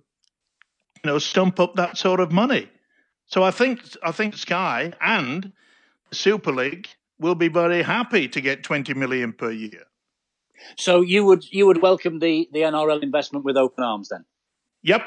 you 1.04 1.12
know 1.12 1.20
stump 1.20 1.60
up 1.60 1.76
that 1.76 1.98
sort 1.98 2.20
of 2.20 2.32
money. 2.32 2.70
So 3.28 3.44
I 3.44 3.52
think 3.52 3.82
I 4.04 4.12
think 4.12 4.36
Sky 4.36 4.94
and 5.02 5.52
Super 6.12 6.52
League 6.52 6.88
will 7.20 7.36
be 7.36 7.48
very 7.48 7.82
happy 7.84 8.28
to 8.28 8.42
get 8.42 8.64
20 8.64 8.94
million 8.94 9.34
per 9.34 9.52
year. 9.52 9.86
So 10.78 11.02
you 11.02 11.26
would 11.26 11.46
you 11.52 11.68
would 11.68 11.82
welcome 11.82 12.20
the 12.20 12.50
the 12.52 12.62
NRL 12.62 13.04
investment 13.04 13.46
with 13.46 13.58
open 13.58 13.84
arms 13.84 14.10
then? 14.10 14.26
Yep. 14.84 15.02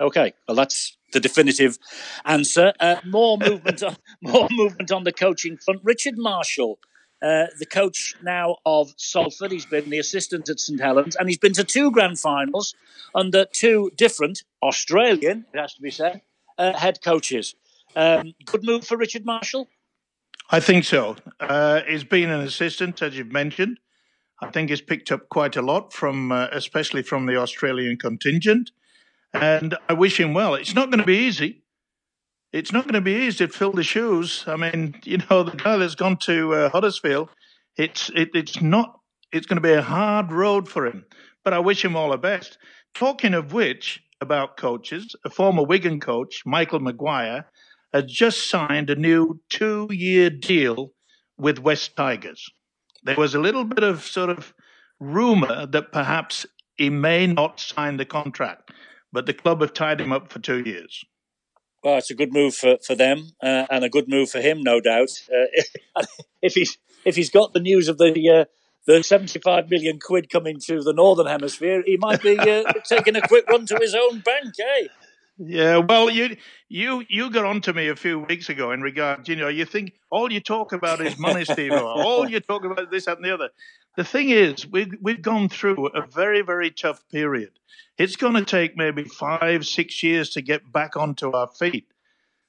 Okay, 0.00 0.32
well 0.48 0.56
that's 0.56 0.96
the 1.12 1.20
definitive 1.20 1.78
answer. 2.24 2.72
Uh, 2.80 2.96
more 3.04 3.38
movement 3.38 3.82
on 3.82 3.96
more 4.22 4.48
movement 4.50 4.90
on 4.90 5.04
the 5.04 5.12
coaching 5.12 5.56
front. 5.56 5.80
Richard 5.84 6.14
Marshall, 6.16 6.78
uh, 7.22 7.46
the 7.58 7.66
coach 7.66 8.16
now 8.22 8.56
of 8.66 8.92
Salford, 8.96 9.52
he's 9.52 9.66
been 9.66 9.90
the 9.90 9.98
assistant 9.98 10.48
at 10.48 10.58
St 10.58 10.80
Helens, 10.80 11.16
and 11.16 11.28
he's 11.28 11.38
been 11.38 11.52
to 11.52 11.64
two 11.64 11.90
grand 11.90 12.18
finals 12.18 12.74
under 13.14 13.44
two 13.44 13.92
different 13.96 14.42
Australian, 14.62 15.46
it 15.54 15.58
has 15.58 15.74
to 15.74 15.82
be 15.82 15.90
said, 15.90 16.22
uh, 16.58 16.72
head 16.72 16.98
coaches. 17.02 17.54
Um, 17.94 18.34
good 18.44 18.64
move 18.64 18.84
for 18.84 18.96
Richard 18.96 19.24
Marshall. 19.24 19.68
I 20.50 20.60
think 20.60 20.84
so. 20.84 21.16
Uh, 21.38 21.82
he's 21.88 22.04
been 22.04 22.30
an 22.30 22.40
assistant, 22.40 23.00
as 23.02 23.16
you've 23.16 23.32
mentioned. 23.32 23.78
I 24.40 24.50
think 24.50 24.70
he's 24.70 24.80
picked 24.80 25.12
up 25.12 25.28
quite 25.28 25.56
a 25.56 25.62
lot 25.62 25.92
from, 25.92 26.32
uh, 26.32 26.48
especially 26.50 27.02
from 27.02 27.26
the 27.26 27.36
Australian 27.36 27.96
contingent, 27.96 28.72
and 29.32 29.76
I 29.88 29.92
wish 29.92 30.18
him 30.18 30.34
well. 30.34 30.54
It's 30.54 30.74
not 30.74 30.90
going 30.90 30.98
to 30.98 31.06
be 31.06 31.18
easy. 31.18 31.61
It's 32.52 32.72
not 32.72 32.84
going 32.84 32.94
to 32.94 33.00
be 33.00 33.14
easy 33.14 33.46
to 33.46 33.52
fill 33.52 33.72
the 33.72 33.82
shoes. 33.82 34.44
I 34.46 34.56
mean, 34.56 34.94
you 35.04 35.18
know, 35.30 35.42
the 35.42 35.56
guy 35.56 35.76
that's 35.78 35.94
gone 35.94 36.18
to 36.18 36.54
uh, 36.54 36.68
Huddersfield, 36.70 37.30
it's 37.76 38.10
it, 38.14 38.30
it's 38.34 38.60
not. 38.60 38.98
It's 39.32 39.46
going 39.46 39.56
to 39.56 39.66
be 39.66 39.72
a 39.72 39.82
hard 39.82 40.30
road 40.30 40.68
for 40.68 40.86
him. 40.86 41.06
But 41.42 41.54
I 41.54 41.58
wish 41.58 41.84
him 41.84 41.96
all 41.96 42.10
the 42.10 42.18
best. 42.18 42.58
Talking 42.94 43.32
of 43.32 43.54
which, 43.54 44.02
about 44.22 44.56
coaches. 44.56 45.14
A 45.26 45.30
former 45.30 45.64
Wigan 45.64 46.00
coach, 46.00 46.44
Michael 46.46 46.80
Maguire, 46.80 47.46
has 47.92 48.04
just 48.04 48.48
signed 48.48 48.88
a 48.88 48.94
new 48.94 49.40
two 49.50 49.88
year 49.90 50.30
deal 50.30 50.92
with 51.36 51.58
West 51.58 51.96
Tigers. 51.96 52.48
There 53.02 53.16
was 53.16 53.34
a 53.34 53.40
little 53.40 53.64
bit 53.64 53.82
of 53.82 54.04
sort 54.04 54.30
of 54.30 54.54
rumor 55.00 55.66
that 55.66 55.92
perhaps 55.92 56.46
he 56.76 56.88
may 56.88 57.26
not 57.26 57.58
sign 57.60 57.96
the 57.96 58.04
contract, 58.04 58.70
but 59.12 59.26
the 59.26 59.34
club 59.34 59.60
have 59.60 59.74
tied 59.74 60.00
him 60.00 60.12
up 60.12 60.32
for 60.32 60.38
two 60.38 60.60
years. 60.60 61.04
Well, 61.82 61.98
it's 61.98 62.10
a 62.10 62.14
good 62.14 62.32
move 62.32 62.54
for, 62.54 62.78
for 62.86 62.94
them 62.94 63.32
uh, 63.42 63.66
and 63.70 63.84
a 63.84 63.88
good 63.88 64.08
move 64.08 64.30
for 64.30 64.40
him, 64.40 64.62
no 64.62 64.80
doubt. 64.80 65.10
Uh, 65.32 66.04
if 66.42 66.54
he's 66.54 66.78
if 67.04 67.16
he's 67.16 67.30
got 67.30 67.52
the 67.52 67.60
news 67.60 67.88
of 67.88 67.98
the 67.98 68.30
uh, 68.30 68.44
the 68.86 69.02
seventy 69.02 69.38
five 69.40 69.68
million 69.68 69.98
quid 69.98 70.30
coming 70.30 70.58
to 70.66 70.80
the 70.80 70.92
northern 70.92 71.26
hemisphere, 71.26 71.82
he 71.84 71.96
might 71.96 72.22
be 72.22 72.38
uh, 72.38 72.72
taking 72.88 73.16
a 73.16 73.26
quick 73.26 73.48
run 73.48 73.66
to 73.66 73.78
his 73.80 73.94
own 73.94 74.20
bank, 74.20 74.54
eh? 74.60 74.86
Yeah, 75.38 75.78
well, 75.78 76.08
you 76.10 76.36
you 76.68 77.04
you 77.08 77.30
got 77.30 77.44
on 77.44 77.62
to 77.62 77.72
me 77.72 77.88
a 77.88 77.96
few 77.96 78.20
weeks 78.20 78.48
ago 78.48 78.70
in 78.70 78.80
regard, 78.80 79.28
you 79.28 79.34
know, 79.34 79.48
you 79.48 79.64
think 79.64 79.92
all 80.10 80.30
you 80.30 80.40
talk 80.40 80.72
about 80.72 81.00
is 81.00 81.18
money, 81.18 81.44
Steve. 81.44 81.72
all 81.72 82.28
you 82.28 82.38
talk 82.38 82.64
about 82.64 82.90
this, 82.90 83.06
that, 83.06 83.16
and 83.16 83.24
the 83.24 83.34
other. 83.34 83.48
The 83.96 84.04
thing 84.04 84.30
is, 84.30 84.66
we've 84.66 84.94
we've 85.02 85.20
gone 85.20 85.48
through 85.48 85.88
a 85.88 86.06
very 86.06 86.42
very 86.42 86.70
tough 86.70 87.02
period. 87.10 87.50
It's 87.98 88.16
going 88.16 88.34
to 88.34 88.44
take 88.44 88.76
maybe 88.76 89.04
five 89.04 89.66
six 89.66 90.02
years 90.02 90.30
to 90.30 90.40
get 90.40 90.72
back 90.72 90.96
onto 90.96 91.32
our 91.32 91.48
feet, 91.48 91.88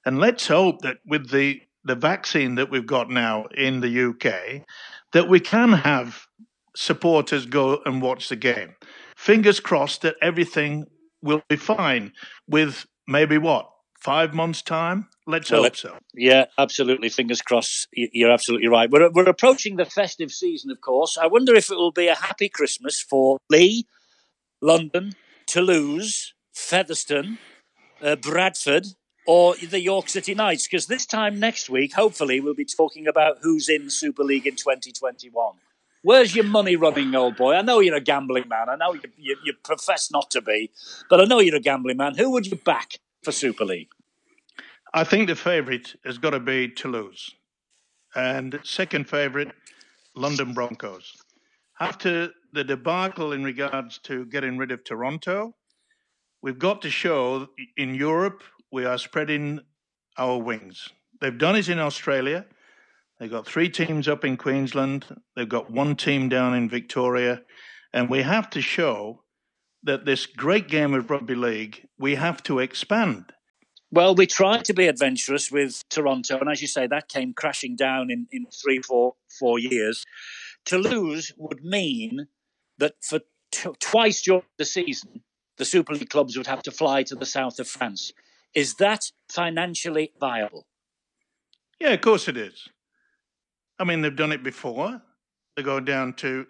and 0.05 0.19
let's 0.19 0.47
hope 0.47 0.81
that 0.81 0.97
with 1.05 1.31
the 1.31 1.61
the 1.83 1.95
vaccine 1.95 2.55
that 2.55 2.71
we've 2.71 2.85
got 2.85 3.09
now 3.09 3.45
in 3.57 3.81
the 3.81 4.09
UK, 4.09 4.65
that 5.11 5.27
we 5.27 5.39
can 5.41 5.73
have 5.73 6.27
supporters 6.75 7.45
go 7.45 7.81
and 7.85 8.01
watch 8.01 8.29
the 8.29 8.37
game. 8.37 8.75
Fingers 9.17 9.59
crossed 9.59 10.01
that 10.03 10.15
everything 10.21 10.85
will 11.21 11.41
be 11.49 11.57
fine 11.57 12.13
with 12.47 12.85
maybe 13.05 13.37
what 13.37 13.69
five 13.99 14.33
months 14.33 14.61
time 14.61 15.09
let's 15.25 15.51
well, 15.51 15.63
hope 15.63 15.75
so 15.75 15.97
yeah 16.13 16.45
absolutely 16.57 17.09
fingers 17.09 17.41
crossed 17.41 17.87
you're 17.93 18.31
absolutely 18.31 18.67
right 18.67 18.89
we're, 18.91 19.09
we're 19.11 19.29
approaching 19.29 19.75
the 19.75 19.85
festive 19.85 20.31
season 20.31 20.69
of 20.71 20.81
course 20.81 21.17
i 21.17 21.27
wonder 21.27 21.55
if 21.55 21.71
it 21.71 21.75
will 21.75 21.91
be 21.91 22.07
a 22.07 22.15
happy 22.15 22.49
christmas 22.49 23.01
for 23.01 23.37
Leigh, 23.49 23.85
london 24.61 25.13
toulouse 25.47 26.33
featherstone 26.53 27.37
uh, 28.01 28.15
bradford 28.15 28.87
or 29.25 29.55
the 29.55 29.79
york 29.79 30.09
city 30.09 30.33
knights 30.33 30.67
because 30.67 30.87
this 30.87 31.05
time 31.05 31.39
next 31.39 31.69
week 31.69 31.93
hopefully 31.93 32.39
we'll 32.39 32.53
be 32.53 32.65
talking 32.65 33.07
about 33.07 33.37
who's 33.41 33.69
in 33.69 33.89
super 33.89 34.23
league 34.23 34.47
in 34.47 34.55
2021 34.55 35.53
Where's 36.05 36.35
your 36.35 36.43
money 36.43 36.75
running, 36.75 37.15
old 37.15 37.37
boy? 37.37 37.53
I 37.55 37.61
know 37.61 37.79
you're 37.79 37.95
a 37.95 38.01
gambling 38.01 38.49
man. 38.49 38.67
I 38.67 38.75
know 38.75 38.93
you, 38.93 38.99
you, 39.17 39.37
you 39.45 39.53
profess 39.63 40.11
not 40.11 40.29
to 40.31 40.41
be, 40.41 40.69
but 41.09 41.21
I 41.21 41.23
know 41.23 41.39
you're 41.39 41.55
a 41.55 41.61
gambling 41.61 41.95
man. 41.95 42.15
Who 42.15 42.29
would 42.31 42.45
you 42.45 42.57
back 42.57 42.97
for 43.23 43.31
Super 43.31 43.63
League? 43.63 43.87
I 44.95 45.03
think 45.03 45.27
the 45.27 45.35
favourite 45.35 45.95
has 46.05 46.19
got 46.19 46.31
to 46.31 46.39
be 46.39 46.67
Toulouse. 46.67 47.31
And 48.15 48.59
second 48.63 49.09
favourite, 49.09 49.51
London 50.15 50.53
Broncos. 50.53 51.11
After 51.79 52.29
the 52.51 52.63
debacle 52.63 53.33
in 53.33 53.43
regards 53.43 53.97
to 54.03 54.25
getting 54.25 54.55
rid 54.55 54.71
of 54.71 54.83
Toronto, 54.83 55.55
we've 56.43 56.59
got 56.59 56.83
to 56.83 56.91
show 56.91 57.47
in 57.75 57.95
Europe 57.95 58.43
we 58.71 58.85
are 58.85 58.99
spreading 58.99 59.61
our 60.19 60.37
wings. 60.37 60.89
They've 61.19 61.37
done 61.37 61.55
it 61.55 61.69
in 61.69 61.79
Australia. 61.79 62.45
They've 63.19 63.31
got 63.31 63.47
three 63.47 63.69
teams 63.69 64.07
up 64.07 64.23
in 64.23 64.37
Queensland. 64.37 65.05
They've 65.35 65.49
got 65.49 65.71
one 65.71 65.95
team 65.95 66.29
down 66.29 66.53
in 66.53 66.69
Victoria. 66.69 67.41
And 67.93 68.11
we 68.11 68.21
have 68.21 68.47
to 68.51 68.61
show 68.61 69.23
that 69.81 70.05
this 70.05 70.27
great 70.27 70.67
game 70.67 70.93
of 70.93 71.09
rugby 71.09 71.35
league, 71.35 71.87
we 71.97 72.13
have 72.13 72.43
to 72.43 72.59
expand. 72.59 73.33
Well, 73.93 74.15
we 74.15 74.25
tried 74.25 74.65
to 74.65 74.73
be 74.73 74.87
adventurous 74.87 75.51
with 75.51 75.87
Toronto, 75.87 76.39
and 76.39 76.49
as 76.49 76.63
you 76.63 76.67
say, 76.67 76.87
that 76.87 77.09
came 77.09 77.31
crashing 77.31 77.75
down 77.75 78.09
in, 78.09 78.25
in 78.31 78.47
three, 78.47 78.79
four, 78.79 79.13
four 79.39 79.59
years. 79.59 80.03
Toulouse 80.65 81.31
would 81.37 81.63
mean 81.63 82.25
that 82.79 82.95
for 83.03 83.19
t- 83.51 83.69
twice 83.79 84.23
during 84.23 84.41
the 84.57 84.65
season, 84.65 85.21
the 85.57 85.65
Super 85.65 85.93
League 85.93 86.09
clubs 86.09 86.35
would 86.35 86.47
have 86.47 86.63
to 86.63 86.71
fly 86.71 87.03
to 87.03 87.13
the 87.13 87.27
south 87.27 87.59
of 87.59 87.67
France. 87.67 88.11
Is 88.55 88.73
that 88.77 89.11
financially 89.29 90.11
viable? 90.19 90.65
Yeah, 91.79 91.89
of 91.89 92.01
course 92.01 92.27
it 92.27 92.35
is. 92.35 92.67
I 93.77 93.83
mean, 93.83 94.01
they've 94.01 94.15
done 94.15 94.31
it 94.31 94.41
before. 94.41 95.03
They 95.55 95.61
go 95.61 95.79
down 95.79 96.13
to 96.13 96.47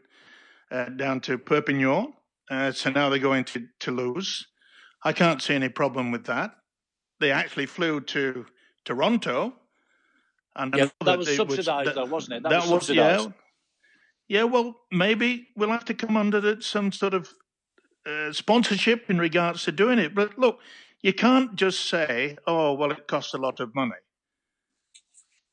uh, 0.72 0.86
down 0.86 1.20
to 1.22 1.38
Perpignan, 1.38 2.14
uh, 2.50 2.72
so 2.72 2.90
now 2.90 3.10
they're 3.10 3.20
going 3.20 3.44
to 3.44 3.68
Toulouse. 3.82 4.48
I 5.04 5.12
can't 5.12 5.42
see 5.42 5.56
any 5.56 5.68
problem 5.68 6.10
with 6.10 6.24
that. 6.28 6.56
They 7.20 7.32
actually 7.32 7.66
flew 7.66 8.02
to 8.02 8.46
Toronto. 8.86 9.54
And 10.56 10.74
yeah, 10.76 10.90
that 11.04 11.18
was 11.18 11.36
subsidised, 11.36 11.88
was, 11.88 11.96
though, 11.96 12.06
wasn't 12.06 12.38
it? 12.38 12.44
That, 12.44 12.50
that 12.50 12.62
was 12.62 12.70
subsidised. 12.70 13.30
Yeah, 14.28 14.40
yeah, 14.40 14.44
well, 14.44 14.76
maybe 14.92 15.48
we'll 15.56 15.70
have 15.70 15.86
to 15.86 15.94
come 15.94 16.16
under 16.16 16.40
the, 16.40 16.62
some 16.62 16.92
sort 16.92 17.14
of 17.14 17.30
uh, 18.06 18.32
sponsorship 18.32 19.10
in 19.10 19.18
regards 19.18 19.64
to 19.64 19.72
doing 19.72 20.00
it. 20.00 20.14
But 20.16 20.38
look, 20.38 20.60
you 21.02 21.14
can't 21.14 21.56
just 21.56 21.90
say, 21.90 22.38
"Oh, 22.48 22.74
well, 22.74 22.92
it 22.92 23.08
costs 23.08 23.34
a 23.34 23.38
lot 23.38 23.60
of 23.60 23.74
money." 23.76 23.92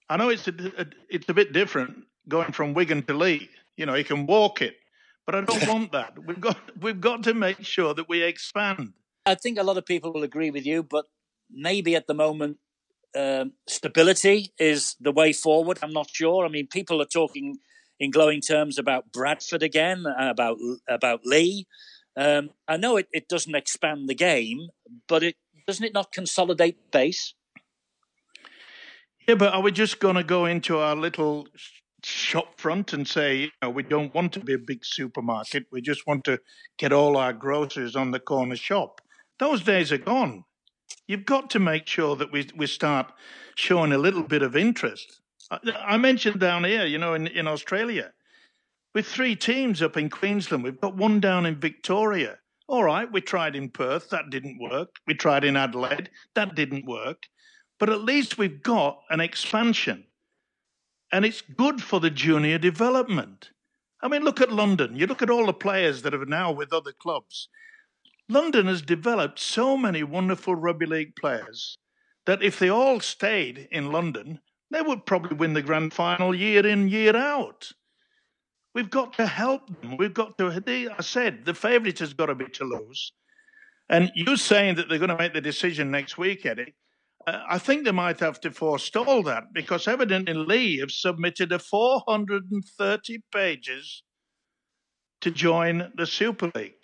I 0.08 0.16
know 0.16 0.28
it's 0.28 0.48
a, 0.48 0.54
a, 0.78 0.86
it's 1.08 1.28
a 1.28 1.34
bit 1.34 1.52
different 1.52 2.04
going 2.28 2.52
from 2.52 2.74
Wigan 2.74 3.02
to 3.04 3.14
Leigh. 3.14 3.48
You 3.76 3.86
know, 3.86 3.94
you 3.94 4.04
can 4.04 4.26
walk 4.26 4.60
it, 4.62 4.74
but 5.26 5.34
I 5.34 5.40
don't 5.42 5.68
want 5.68 5.92
that. 5.92 6.18
We've 6.26 6.40
got 6.40 6.58
we've 6.80 7.00
got 7.00 7.22
to 7.24 7.34
make 7.34 7.64
sure 7.64 7.94
that 7.94 8.08
we 8.08 8.22
expand. 8.22 8.92
I 9.26 9.34
think 9.34 9.58
a 9.58 9.62
lot 9.62 9.76
of 9.76 9.84
people 9.86 10.12
will 10.12 10.22
agree 10.22 10.50
with 10.50 10.66
you, 10.66 10.82
but 10.82 11.06
maybe 11.52 11.96
at 11.96 12.06
the 12.06 12.14
moment 12.14 12.58
um, 13.16 13.52
stability 13.66 14.52
is 14.58 14.96
the 15.00 15.12
way 15.12 15.32
forward. 15.32 15.78
I'm 15.82 15.92
not 15.92 16.10
sure. 16.12 16.44
I 16.44 16.48
mean, 16.48 16.68
people 16.68 17.02
are 17.02 17.06
talking 17.06 17.58
in 17.98 18.10
glowing 18.10 18.40
terms 18.40 18.78
about 18.78 19.12
Bradford 19.12 19.62
again, 19.62 20.04
about 20.18 20.58
about 20.88 21.20
Leigh. 21.24 21.66
Um, 22.16 22.50
I 22.66 22.76
know 22.76 22.96
it, 22.96 23.08
it 23.12 23.28
doesn't 23.28 23.54
expand 23.54 24.08
the 24.08 24.14
game, 24.14 24.68
but 25.08 25.22
it 25.22 25.36
doesn't 25.66 25.84
it 25.84 25.94
not 25.94 26.12
consolidate 26.12 26.90
base? 26.90 27.34
Yeah, 29.28 29.34
but 29.36 29.52
are 29.52 29.62
we 29.62 29.70
just 29.70 30.00
going 30.00 30.16
to 30.16 30.24
go 30.24 30.46
into 30.46 30.78
our 30.78 30.96
little 30.96 31.46
shop 32.04 32.58
front 32.58 32.92
and 32.92 33.06
say, 33.06 33.36
you 33.36 33.50
know, 33.62 33.70
we 33.70 33.82
don't 33.82 34.14
want 34.14 34.32
to 34.32 34.40
be 34.40 34.54
a 34.54 34.58
big 34.58 34.84
supermarket. 34.84 35.66
We 35.70 35.80
just 35.80 36.06
want 36.06 36.24
to 36.24 36.40
get 36.78 36.92
all 36.92 37.16
our 37.16 37.32
groceries 37.32 37.96
on 37.96 38.10
the 38.10 38.20
corner 38.20 38.56
shop. 38.56 39.00
Those 39.38 39.62
days 39.62 39.92
are 39.92 39.98
gone. 39.98 40.44
You've 41.06 41.26
got 41.26 41.50
to 41.50 41.58
make 41.58 41.86
sure 41.86 42.16
that 42.16 42.32
we, 42.32 42.48
we 42.56 42.66
start 42.66 43.12
showing 43.56 43.92
a 43.92 43.98
little 43.98 44.22
bit 44.22 44.42
of 44.42 44.56
interest. 44.56 45.20
I, 45.50 45.96
mentioned 45.96 46.38
down 46.38 46.64
here, 46.64 46.86
you 46.86 46.98
know, 46.98 47.14
in, 47.14 47.26
in 47.26 47.48
Australia, 47.48 48.12
with 48.94 49.06
three 49.06 49.34
teams 49.34 49.82
up 49.82 49.96
in 49.96 50.08
Queensland, 50.08 50.62
we've 50.62 50.80
got 50.80 50.96
one 50.96 51.18
down 51.18 51.46
in 51.46 51.56
Victoria. 51.56 52.38
All 52.68 52.84
right, 52.84 53.10
we 53.10 53.20
tried 53.20 53.56
in 53.56 53.68
Perth, 53.68 54.10
that 54.10 54.30
didn't 54.30 54.60
work. 54.60 54.96
We 55.08 55.14
tried 55.14 55.44
in 55.44 55.56
Adelaide, 55.56 56.10
that 56.34 56.54
didn't 56.54 56.86
work 56.86 57.26
but 57.80 57.88
at 57.88 58.02
least 58.02 58.38
we've 58.38 58.62
got 58.62 59.00
an 59.08 59.20
expansion. 59.20 60.04
And 61.10 61.24
it's 61.24 61.40
good 61.40 61.82
for 61.82 61.98
the 61.98 62.10
junior 62.10 62.58
development. 62.58 63.50
I 64.02 64.08
mean, 64.08 64.22
look 64.22 64.40
at 64.40 64.52
London. 64.52 64.94
You 64.94 65.06
look 65.06 65.22
at 65.22 65.30
all 65.30 65.46
the 65.46 65.52
players 65.52 66.02
that 66.02 66.14
are 66.14 66.26
now 66.26 66.52
with 66.52 66.72
other 66.72 66.92
clubs. 66.92 67.48
London 68.30 68.66
has 68.66 68.80
developed 68.80 69.38
so 69.38 69.76
many 69.76 70.02
wonderful 70.02 70.54
rugby 70.54 70.86
league 70.86 71.16
players 71.16 71.76
that 72.26 72.42
if 72.42 72.58
they 72.58 72.68
all 72.68 73.00
stayed 73.00 73.68
in 73.72 73.90
London, 73.90 74.40
they 74.70 74.80
would 74.80 75.04
probably 75.04 75.36
win 75.36 75.52
the 75.52 75.62
grand 75.62 75.92
final 75.92 76.34
year 76.34 76.64
in, 76.66 76.88
year 76.88 77.16
out. 77.16 77.72
We've 78.74 78.90
got 78.90 79.14
to 79.14 79.26
help 79.26 79.66
them. 79.80 79.96
We've 79.96 80.14
got 80.14 80.38
to. 80.38 80.60
They, 80.60 80.86
I 80.86 81.00
said 81.00 81.44
the 81.44 81.54
favourite 81.54 81.98
has 81.98 82.14
got 82.14 82.26
to 82.26 82.36
be 82.36 82.46
Toulouse. 82.46 83.12
And 83.88 84.12
you're 84.14 84.36
saying 84.36 84.76
that 84.76 84.88
they're 84.88 84.98
going 84.98 85.10
to 85.10 85.18
make 85.18 85.34
the 85.34 85.40
decision 85.40 85.90
next 85.90 86.16
week, 86.16 86.46
Eddie. 86.46 86.74
Uh, 87.26 87.42
I 87.50 87.58
think 87.58 87.84
they 87.84 87.90
might 87.90 88.20
have 88.20 88.40
to 88.42 88.52
forestall 88.52 89.24
that 89.24 89.52
because 89.52 89.88
evidently 89.88 90.34
Leigh 90.34 90.78
have 90.78 90.92
submitted 90.92 91.50
a 91.50 91.58
430 91.58 93.18
pages 93.34 94.04
to 95.20 95.30
join 95.32 95.90
the 95.96 96.06
Super 96.06 96.52
League. 96.54 96.79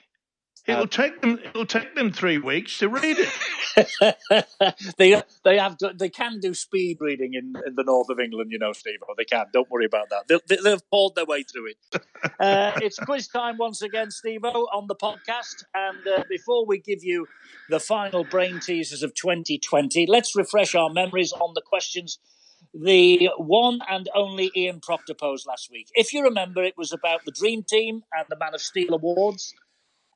It'll 0.67 0.83
uh, 0.83 0.87
take 0.87 1.21
them. 1.21 1.39
It'll 1.45 1.67
take 1.67 1.95
them 1.95 2.13
three 2.13 2.39
weeks 2.39 2.79
to 2.79 2.89
read 2.89 3.17
it. 3.19 4.47
they 4.99 5.23
they 5.45 5.59
have 5.59 5.77
they 5.99 6.09
can 6.09 6.41
do 6.41 6.55
speed 6.55 6.99
reading 7.01 7.35
in, 7.35 7.55
in 7.67 7.75
the 7.77 7.85
north 7.85 8.09
of 8.11 8.19
England, 8.19 8.51
you 8.51 8.59
know, 8.59 8.73
Steve. 8.73 8.99
They 9.17 9.25
can. 9.25 9.47
Don't 9.53 9.71
worry 9.71 9.87
about 9.87 10.11
that. 10.11 10.27
They'll, 10.29 10.41
they've 10.63 10.91
pulled 10.91 11.15
their 11.15 11.25
way 11.25 11.43
through 11.43 11.71
it. 11.71 11.77
Uh, 12.41 12.73
it's 12.83 12.99
quiz 12.99 13.29
time 13.29 13.57
once 13.57 13.83
again, 13.83 14.11
Steve 14.11 14.45
on 14.45 14.87
the 14.89 14.95
podcast. 14.95 15.65
And 15.75 15.99
uh, 16.07 16.25
before 16.29 16.67
we 16.67 16.79
give 16.79 17.03
you 17.03 17.27
the 17.71 17.79
final 17.79 18.25
brain 18.25 18.61
teasers 18.61 19.03
of 19.03 19.15
2020, 19.15 20.07
let's 20.07 20.35
refresh 20.37 20.75
our 20.75 20.91
memories 20.91 21.33
on 21.33 21.53
the 21.55 21.63
questions 21.65 22.19
the 22.75 23.31
one 23.39 23.81
and 23.89 24.09
only 24.15 24.51
Ian 24.55 24.81
Proctor 24.81 25.15
posed 25.15 25.47
last 25.47 25.71
week. 25.71 25.89
If 25.95 26.13
you 26.13 26.23
remember, 26.23 26.63
it 26.63 26.75
was 26.77 26.93
about 26.93 27.25
the 27.25 27.33
Dream 27.33 27.63
Team 27.63 28.03
and 28.13 28.27
the 28.29 28.37
Man 28.37 28.55
of 28.55 28.61
Steel 28.61 28.95
Awards. 28.95 29.55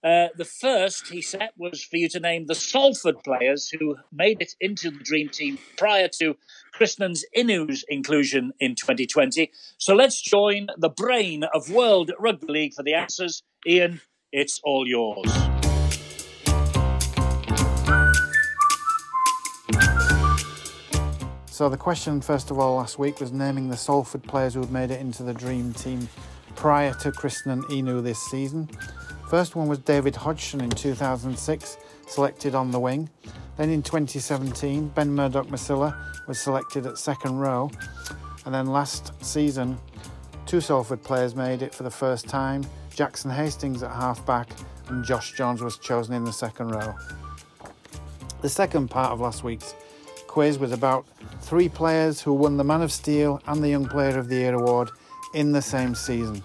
Uh, 0.02 0.28
the 0.34 0.46
first 0.46 1.08
he 1.08 1.20
set 1.20 1.52
was 1.58 1.84
for 1.84 1.98
you 1.98 2.08
to 2.08 2.18
name 2.18 2.46
the 2.46 2.54
Salford 2.54 3.22
players 3.22 3.68
who 3.68 3.96
made 4.10 4.40
it 4.40 4.54
into 4.58 4.90
the 4.90 5.04
Dream 5.04 5.28
Team 5.28 5.58
prior 5.76 6.08
to 6.18 6.38
Krisnan's 6.74 7.22
Inu's 7.36 7.84
inclusion 7.86 8.52
in 8.58 8.76
2020. 8.76 9.50
So 9.76 9.94
let's 9.94 10.22
join 10.22 10.68
the 10.78 10.88
brain 10.88 11.44
of 11.52 11.70
World 11.70 12.12
Rugby 12.18 12.50
League 12.50 12.72
for 12.72 12.82
the 12.82 12.94
answers. 12.94 13.42
Ian, 13.66 14.00
it's 14.32 14.58
all 14.64 14.88
yours. 14.88 15.30
So 21.50 21.68
the 21.68 21.76
question, 21.76 22.22
first 22.22 22.50
of 22.50 22.58
all, 22.58 22.76
last 22.76 22.98
week 22.98 23.20
was 23.20 23.32
naming 23.32 23.68
the 23.68 23.76
Salford 23.76 24.22
players 24.22 24.54
who 24.54 24.60
had 24.60 24.70
made 24.72 24.90
it 24.90 24.98
into 24.98 25.22
the 25.22 25.34
Dream 25.34 25.74
Team 25.74 26.08
prior 26.56 26.94
to 26.94 27.10
Krisnan 27.12 27.64
Inu 27.64 28.02
this 28.02 28.18
season. 28.30 28.70
First 29.30 29.54
one 29.54 29.68
was 29.68 29.78
David 29.78 30.16
Hodgson 30.16 30.60
in 30.60 30.70
2006, 30.70 31.76
selected 32.08 32.56
on 32.56 32.72
the 32.72 32.80
wing. 32.80 33.08
Then 33.58 33.70
in 33.70 33.80
2017, 33.80 34.88
Ben 34.88 35.14
Murdoch 35.14 35.46
Masila 35.46 35.96
was 36.26 36.40
selected 36.40 36.84
at 36.84 36.98
second 36.98 37.38
row. 37.38 37.70
And 38.44 38.52
then 38.52 38.66
last 38.66 39.12
season, 39.24 39.78
two 40.46 40.60
Salford 40.60 41.04
players 41.04 41.36
made 41.36 41.62
it 41.62 41.72
for 41.72 41.84
the 41.84 41.90
first 41.92 42.26
time 42.26 42.66
Jackson 42.92 43.30
Hastings 43.30 43.84
at 43.84 43.92
halfback, 43.92 44.50
and 44.88 45.04
Josh 45.04 45.32
Jones 45.34 45.62
was 45.62 45.78
chosen 45.78 46.12
in 46.12 46.24
the 46.24 46.32
second 46.32 46.70
row. 46.72 46.92
The 48.42 48.48
second 48.48 48.90
part 48.90 49.12
of 49.12 49.20
last 49.20 49.44
week's 49.44 49.76
quiz 50.26 50.58
was 50.58 50.72
about 50.72 51.06
three 51.40 51.68
players 51.68 52.20
who 52.20 52.32
won 52.32 52.56
the 52.56 52.64
Man 52.64 52.82
of 52.82 52.90
Steel 52.90 53.40
and 53.46 53.62
the 53.62 53.68
Young 53.68 53.86
Player 53.86 54.18
of 54.18 54.28
the 54.28 54.34
Year 54.34 54.54
award 54.54 54.90
in 55.34 55.52
the 55.52 55.62
same 55.62 55.94
season. 55.94 56.42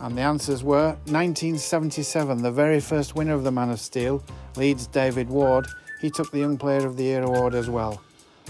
And 0.00 0.16
the 0.16 0.22
answers 0.22 0.64
were 0.64 0.96
1977, 1.06 2.42
the 2.42 2.50
very 2.50 2.80
first 2.80 3.14
winner 3.14 3.34
of 3.34 3.44
the 3.44 3.52
Man 3.52 3.70
of 3.70 3.78
Steel, 3.78 4.24
Leeds 4.56 4.86
David 4.86 5.28
Ward. 5.28 5.66
He 6.00 6.08
took 6.08 6.30
the 6.32 6.38
Young 6.38 6.56
Player 6.56 6.86
of 6.86 6.96
the 6.96 7.02
Year 7.04 7.22
award 7.22 7.54
as 7.54 7.68
well. 7.68 8.02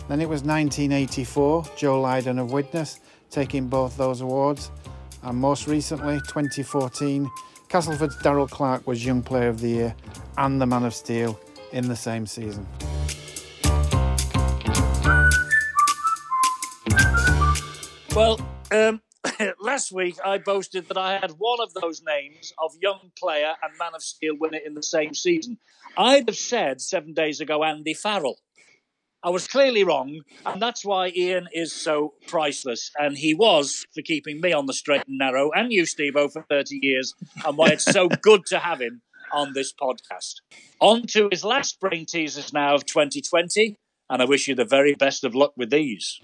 Then 0.09 0.21
it 0.21 0.28
was 0.28 0.42
1984, 0.42 1.64
Joe 1.76 2.00
Lydon 2.00 2.38
of 2.38 2.52
Widnes 2.52 3.00
taking 3.30 3.66
both 3.66 3.97
those 3.97 4.21
awards. 4.21 4.71
And 5.23 5.38
most 5.38 5.66
recently, 5.66 6.21
2014, 6.21 7.28
Castleford's 7.69 8.16
Daryl 8.19 8.49
Clark 8.49 8.87
was 8.87 9.04
Young 9.04 9.23
Player 9.23 9.49
of 9.49 9.61
the 9.61 9.69
Year 9.69 9.97
and 10.38 10.61
the 10.61 10.66
Man 10.66 10.85
of 10.85 10.95
Steel 10.95 11.38
in 11.73 11.88
the 11.88 11.97
same 11.97 12.26
season. 12.26 12.66
Well, 18.14 18.40
um, 18.73 19.00
last 19.61 19.92
week 19.92 20.16
I 20.25 20.38
boasted 20.38 20.88
that 20.88 20.99
I 20.99 21.18
had 21.18 21.32
one 21.32 21.61
of 21.61 21.75
those 21.75 22.02
names 22.06 22.52
of 22.59 22.73
young 22.80 23.11
player 23.18 23.54
and 23.62 23.73
Man 23.78 23.94
of 23.94 24.02
Steel 24.02 24.35
winner 24.38 24.59
in 24.64 24.75
the 24.75 24.82
same 24.82 25.14
season. 25.14 25.59
I'd 25.97 26.28
have 26.28 26.37
said 26.37 26.80
seven 26.80 27.14
days 27.14 27.40
ago 27.40 27.64
Andy 27.64 27.94
Farrell. 27.94 28.38
I 29.23 29.28
was 29.28 29.47
clearly 29.47 29.85
wrong, 29.85 30.23
and 30.47 30.62
that's 30.62 30.82
why 30.82 31.12
Ian 31.14 31.47
is 31.52 31.75
so 31.75 32.14
priceless. 32.26 32.90
And 32.99 33.18
he 33.18 33.35
was 33.35 33.85
for 33.94 34.00
keeping 34.00 34.40
me 34.40 34.54
on 34.54 34.64
the 34.64 34.73
straight 34.73 35.02
and 35.06 35.18
narrow, 35.18 35.50
and 35.54 35.70
you, 35.70 35.85
Steve 35.85 36.14
for 36.14 36.47
30 36.49 36.78
years, 36.80 37.14
and 37.44 37.59
why 37.59 37.68
it's 37.68 37.85
so 37.85 38.09
good 38.23 38.47
to 38.47 38.59
have 38.59 38.80
him 38.80 39.02
on 39.30 39.52
this 39.52 39.75
podcast. 39.75 40.37
On 40.80 41.06
to 41.09 41.28
his 41.30 41.44
last 41.44 41.78
brain 41.80 42.06
teasers 42.06 42.54
now 42.54 42.75
of 42.75 42.87
2020, 42.87 43.76
and 44.09 44.23
I 44.23 44.25
wish 44.25 44.49
you 44.49 44.54
the 44.54 44.64
very 44.64 44.94
best 44.94 45.23
of 45.23 45.35
luck 45.35 45.52
with 45.54 45.68
these. 45.68 46.18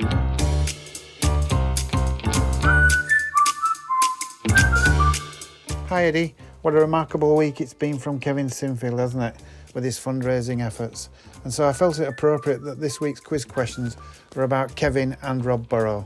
Hi 5.89 6.07
Eddie, 6.07 6.35
what 6.63 6.75
a 6.75 6.81
remarkable 6.81 7.37
week 7.37 7.61
it's 7.61 7.73
been 7.73 7.97
from 7.97 8.19
Kevin 8.19 8.49
Sinfield, 8.49 8.99
hasn't 8.99 9.23
it, 9.23 9.37
with 9.73 9.85
his 9.85 10.01
fundraising 10.01 10.61
efforts. 10.61 11.11
And 11.45 11.55
so 11.55 11.69
I 11.69 11.73
felt 11.73 12.01
it 12.01 12.09
appropriate 12.09 12.65
that 12.65 12.81
this 12.81 13.01
week's 13.01 13.21
quiz 13.21 13.45
questions 13.45 13.97
were 14.35 14.43
about 14.43 14.75
Kevin 14.75 15.17
and 15.23 15.45
Rob 15.45 15.69
Burrow. 15.69 16.05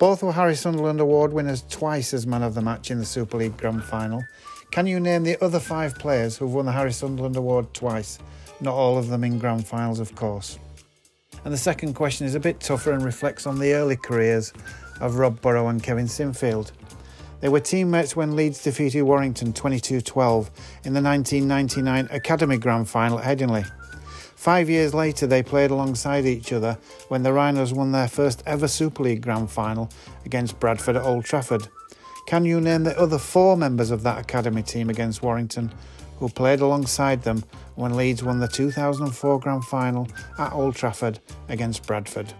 Both 0.00 0.22
were 0.22 0.32
Harry 0.32 0.54
Sunderland 0.54 1.00
Award 1.00 1.34
winners 1.34 1.62
twice 1.68 2.14
as 2.14 2.26
man 2.26 2.42
of 2.42 2.54
the 2.54 2.62
match 2.62 2.90
in 2.90 2.98
the 2.98 3.04
Super 3.04 3.36
League 3.36 3.58
Grand 3.58 3.84
Final. 3.84 4.24
Can 4.70 4.86
you 4.86 4.98
name 4.98 5.24
the 5.24 5.44
other 5.44 5.60
five 5.60 5.98
players 5.98 6.38
who've 6.38 6.54
won 6.54 6.64
the 6.64 6.72
Harry 6.72 6.92
Sunderland 6.94 7.36
Award 7.36 7.74
twice? 7.74 8.18
Not 8.62 8.72
all 8.72 8.96
of 8.96 9.08
them 9.08 9.24
in 9.24 9.38
Grand 9.38 9.66
Finals, 9.66 10.00
of 10.00 10.14
course. 10.14 10.58
And 11.44 11.52
the 11.52 11.58
second 11.58 11.92
question 11.92 12.26
is 12.26 12.34
a 12.34 12.40
bit 12.40 12.60
tougher 12.60 12.92
and 12.92 13.04
reflects 13.04 13.46
on 13.46 13.58
the 13.58 13.74
early 13.74 13.96
careers 13.96 14.54
of 15.02 15.16
Rob 15.16 15.42
Burrow 15.42 15.68
and 15.68 15.82
Kevin 15.82 16.06
Sinfield. 16.06 16.72
They 17.46 17.50
were 17.50 17.60
teammates 17.60 18.16
when 18.16 18.34
Leeds 18.34 18.64
defeated 18.64 19.02
Warrington 19.02 19.52
22 19.52 20.00
12 20.00 20.50
in 20.82 20.94
the 20.94 21.00
1999 21.00 22.08
Academy 22.10 22.56
Grand 22.58 22.88
Final 22.88 23.20
at 23.20 23.38
Headingley. 23.38 23.64
Five 24.34 24.68
years 24.68 24.92
later, 24.92 25.28
they 25.28 25.44
played 25.44 25.70
alongside 25.70 26.26
each 26.26 26.52
other 26.52 26.76
when 27.06 27.22
the 27.22 27.32
Rhinos 27.32 27.72
won 27.72 27.92
their 27.92 28.08
first 28.08 28.42
ever 28.46 28.66
Super 28.66 29.04
League 29.04 29.20
Grand 29.20 29.48
Final 29.48 29.88
against 30.24 30.58
Bradford 30.58 30.96
at 30.96 31.04
Old 31.04 31.24
Trafford. 31.24 31.68
Can 32.26 32.44
you 32.44 32.60
name 32.60 32.82
the 32.82 32.98
other 32.98 33.16
four 33.16 33.56
members 33.56 33.92
of 33.92 34.02
that 34.02 34.18
Academy 34.18 34.64
team 34.64 34.90
against 34.90 35.22
Warrington 35.22 35.70
who 36.18 36.28
played 36.28 36.58
alongside 36.58 37.22
them 37.22 37.44
when 37.76 37.94
Leeds 37.94 38.24
won 38.24 38.40
the 38.40 38.48
2004 38.48 39.38
Grand 39.38 39.64
Final 39.66 40.08
at 40.40 40.52
Old 40.52 40.74
Trafford 40.74 41.20
against 41.48 41.86
Bradford? 41.86 42.34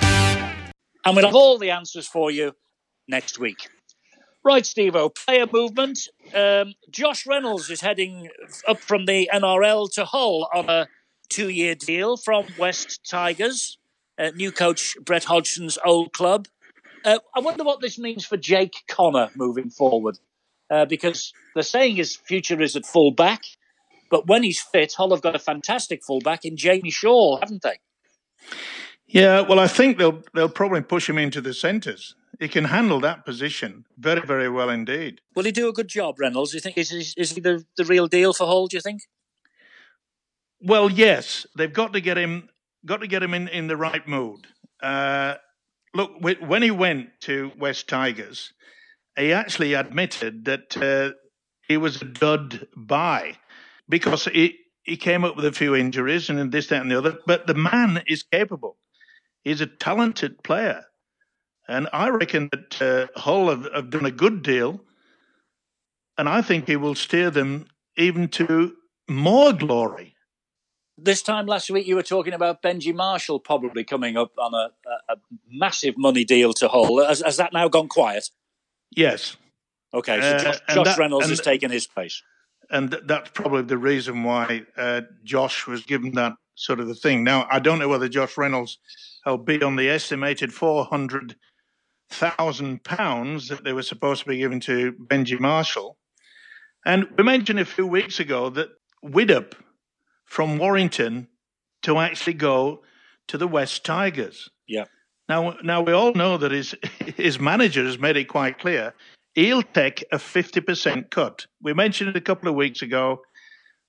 And 0.00 1.16
we'll 1.16 1.26
have 1.26 1.34
all 1.34 1.58
the 1.58 1.72
answers 1.72 2.06
for 2.06 2.30
you 2.30 2.54
next 3.08 3.40
week. 3.40 3.68
Right, 4.48 4.64
Steve 4.64 4.96
player 5.14 5.44
movement. 5.52 6.08
Um, 6.34 6.72
Josh 6.90 7.26
Reynolds 7.26 7.68
is 7.68 7.82
heading 7.82 8.30
up 8.66 8.80
from 8.80 9.04
the 9.04 9.28
NRL 9.30 9.92
to 9.92 10.06
Hull 10.06 10.48
on 10.54 10.70
a 10.70 10.88
two 11.28 11.50
year 11.50 11.74
deal 11.74 12.16
from 12.16 12.46
West 12.58 13.00
Tigers, 13.06 13.76
uh, 14.18 14.30
new 14.34 14.50
coach 14.50 14.96
Brett 15.04 15.24
Hodgson's 15.24 15.76
old 15.84 16.14
club. 16.14 16.48
Uh, 17.04 17.18
I 17.36 17.40
wonder 17.40 17.62
what 17.62 17.82
this 17.82 17.98
means 17.98 18.24
for 18.24 18.38
Jake 18.38 18.84
Connor 18.88 19.28
moving 19.36 19.68
forward, 19.68 20.18
uh, 20.70 20.86
because 20.86 21.34
they're 21.54 21.62
saying 21.62 21.96
his 21.96 22.16
future 22.16 22.62
is 22.62 22.74
at 22.74 22.86
full 22.86 23.10
back, 23.10 23.42
but 24.10 24.28
when 24.28 24.44
he's 24.44 24.62
fit, 24.62 24.94
Hull 24.94 25.10
have 25.10 25.20
got 25.20 25.36
a 25.36 25.38
fantastic 25.38 26.00
fullback 26.02 26.46
in 26.46 26.56
Jamie 26.56 26.90
Shaul, 26.90 27.38
haven't 27.38 27.60
they? 27.60 27.80
Yeah, 29.06 29.42
well, 29.42 29.60
I 29.60 29.66
think 29.66 29.98
they'll 29.98 30.22
they'll 30.32 30.48
probably 30.48 30.80
push 30.80 31.06
him 31.06 31.18
into 31.18 31.42
the 31.42 31.52
centres 31.52 32.14
he 32.38 32.48
can 32.48 32.64
handle 32.64 33.00
that 33.00 33.24
position 33.24 33.84
very, 33.96 34.20
very 34.20 34.48
well 34.48 34.70
indeed. 34.70 35.20
Will 35.34 35.44
he 35.44 35.52
do 35.52 35.68
a 35.68 35.72
good 35.72 35.88
job, 35.88 36.20
Reynolds? 36.20 36.52
Do 36.52 36.56
you 36.56 36.60
think 36.60 36.78
is 36.78 36.90
he, 36.90 37.20
is 37.20 37.32
he 37.32 37.40
the, 37.40 37.64
the 37.76 37.84
real 37.84 38.06
deal 38.06 38.32
for 38.32 38.46
Hull? 38.46 38.68
Do 38.68 38.76
you 38.76 38.80
think? 38.80 39.02
Well, 40.60 40.90
yes, 40.90 41.46
they've 41.56 41.72
got 41.72 41.92
to 41.92 42.00
get 42.00 42.16
him 42.16 42.48
got 42.84 43.00
to 43.00 43.06
get 43.06 43.22
him 43.22 43.34
in, 43.34 43.48
in 43.48 43.66
the 43.66 43.76
right 43.76 44.06
mood. 44.06 44.46
Uh, 44.82 45.34
look, 45.94 46.12
when 46.20 46.62
he 46.62 46.70
went 46.70 47.08
to 47.20 47.50
West 47.58 47.88
Tigers, 47.88 48.52
he 49.16 49.32
actually 49.32 49.74
admitted 49.74 50.44
that 50.44 50.76
uh, 50.76 51.14
he 51.66 51.76
was 51.76 52.00
a 52.00 52.04
dud 52.04 52.68
buy 52.76 53.36
because 53.88 54.26
he 54.26 54.58
he 54.82 54.96
came 54.96 55.24
up 55.24 55.36
with 55.36 55.44
a 55.44 55.52
few 55.52 55.74
injuries 55.74 56.30
and 56.30 56.50
this, 56.50 56.68
that, 56.68 56.80
and 56.80 56.90
the 56.90 56.98
other. 56.98 57.18
But 57.26 57.46
the 57.46 57.54
man 57.54 58.02
is 58.06 58.22
capable. 58.22 58.78
He's 59.44 59.60
a 59.60 59.66
talented 59.66 60.42
player. 60.42 60.84
And 61.68 61.86
I 61.92 62.08
reckon 62.08 62.48
that 62.50 62.82
uh, 62.82 63.20
Hull 63.20 63.50
have, 63.50 63.68
have 63.74 63.90
done 63.90 64.06
a 64.06 64.10
good 64.10 64.42
deal. 64.42 64.80
And 66.16 66.28
I 66.28 66.42
think 66.42 66.66
he 66.66 66.76
will 66.76 66.94
steer 66.94 67.30
them 67.30 67.66
even 67.96 68.28
to 68.28 68.74
more 69.08 69.52
glory. 69.52 70.14
This 70.96 71.22
time 71.22 71.46
last 71.46 71.70
week, 71.70 71.86
you 71.86 71.94
were 71.94 72.02
talking 72.02 72.32
about 72.32 72.60
Benji 72.62 72.92
Marshall 72.92 73.38
probably 73.38 73.84
coming 73.84 74.16
up 74.16 74.32
on 74.36 74.52
a, 74.54 74.70
a, 74.88 75.12
a 75.12 75.16
massive 75.48 75.94
money 75.96 76.24
deal 76.24 76.52
to 76.54 76.68
Hull. 76.68 77.04
Has, 77.06 77.22
has, 77.24 77.36
that 77.36 77.52
now 77.52 77.68
gone 77.68 77.86
quiet? 77.86 78.30
Yes. 78.90 79.36
Okay, 79.94 80.20
so 80.20 80.38
Josh, 80.38 80.60
uh, 80.68 80.74
Josh 80.74 80.86
that, 80.86 80.98
Reynolds 80.98 81.28
has 81.28 81.40
taken 81.40 81.70
his 81.70 81.86
place. 81.86 82.20
And 82.70 82.98
that's 83.04 83.30
probably 83.30 83.62
the 83.62 83.78
reason 83.78 84.24
why 84.24 84.62
uh, 84.76 85.02
Josh 85.22 85.66
was 85.66 85.84
given 85.84 86.12
that 86.12 86.32
sort 86.56 86.80
of 86.80 86.88
a 86.88 86.94
thing. 86.94 87.22
Now, 87.22 87.46
I 87.50 87.60
don't 87.60 87.78
know 87.78 87.88
whether 87.88 88.08
Josh 88.08 88.36
Reynolds 88.36 88.78
will 89.24 89.38
be 89.38 89.62
on 89.62 89.76
the 89.76 89.88
estimated 89.88 90.52
400 90.52 91.36
thousand 92.10 92.84
pounds 92.84 93.48
that 93.48 93.64
they 93.64 93.72
were 93.72 93.82
supposed 93.82 94.22
to 94.22 94.28
be 94.28 94.38
given 94.38 94.60
to 94.60 94.92
Benji 94.92 95.38
Marshall. 95.38 95.96
And 96.86 97.06
we 97.16 97.24
mentioned 97.24 97.60
a 97.60 97.64
few 97.64 97.86
weeks 97.86 98.20
ago 98.20 98.50
that 98.50 98.68
Widdop 99.04 99.52
from 100.24 100.58
Warrington 100.58 101.28
to 101.82 101.98
actually 101.98 102.34
go 102.34 102.82
to 103.28 103.38
the 103.38 103.48
West 103.48 103.84
Tigers. 103.84 104.48
Yeah. 104.66 104.84
Now, 105.28 105.56
now 105.62 105.82
we 105.82 105.92
all 105.92 106.14
know 106.14 106.38
that 106.38 106.52
his 106.52 106.74
his 107.16 107.38
manager 107.38 107.84
has 107.84 107.98
made 107.98 108.16
it 108.16 108.24
quite 108.24 108.58
clear 108.58 108.94
he'll 109.38 109.62
take 109.62 110.04
a 110.10 110.18
fifty 110.18 110.60
percent 110.60 111.10
cut. 111.10 111.46
We 111.62 111.72
mentioned 111.72 112.10
it 112.10 112.16
a 112.16 112.20
couple 112.20 112.48
of 112.48 112.54
weeks 112.54 112.82
ago 112.82 113.22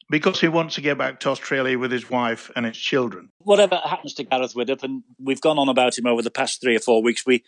because 0.09 0.41
he 0.41 0.47
wants 0.47 0.75
to 0.75 0.81
get 0.81 0.97
back 0.97 1.19
to 1.21 1.29
Australia 1.29 1.77
with 1.77 1.91
his 1.91 2.09
wife 2.09 2.49
and 2.55 2.65
his 2.65 2.77
children. 2.77 3.29
Whatever 3.39 3.77
happens 3.77 4.13
to 4.15 4.23
Gareth 4.23 4.53
Widdop, 4.53 4.83
and 4.83 5.03
we've 5.19 5.41
gone 5.41 5.59
on 5.59 5.69
about 5.69 5.97
him 5.97 6.07
over 6.07 6.21
the 6.21 6.31
past 6.31 6.61
three 6.61 6.75
or 6.75 6.79
four 6.79 7.03
weeks, 7.03 7.25
we 7.25 7.43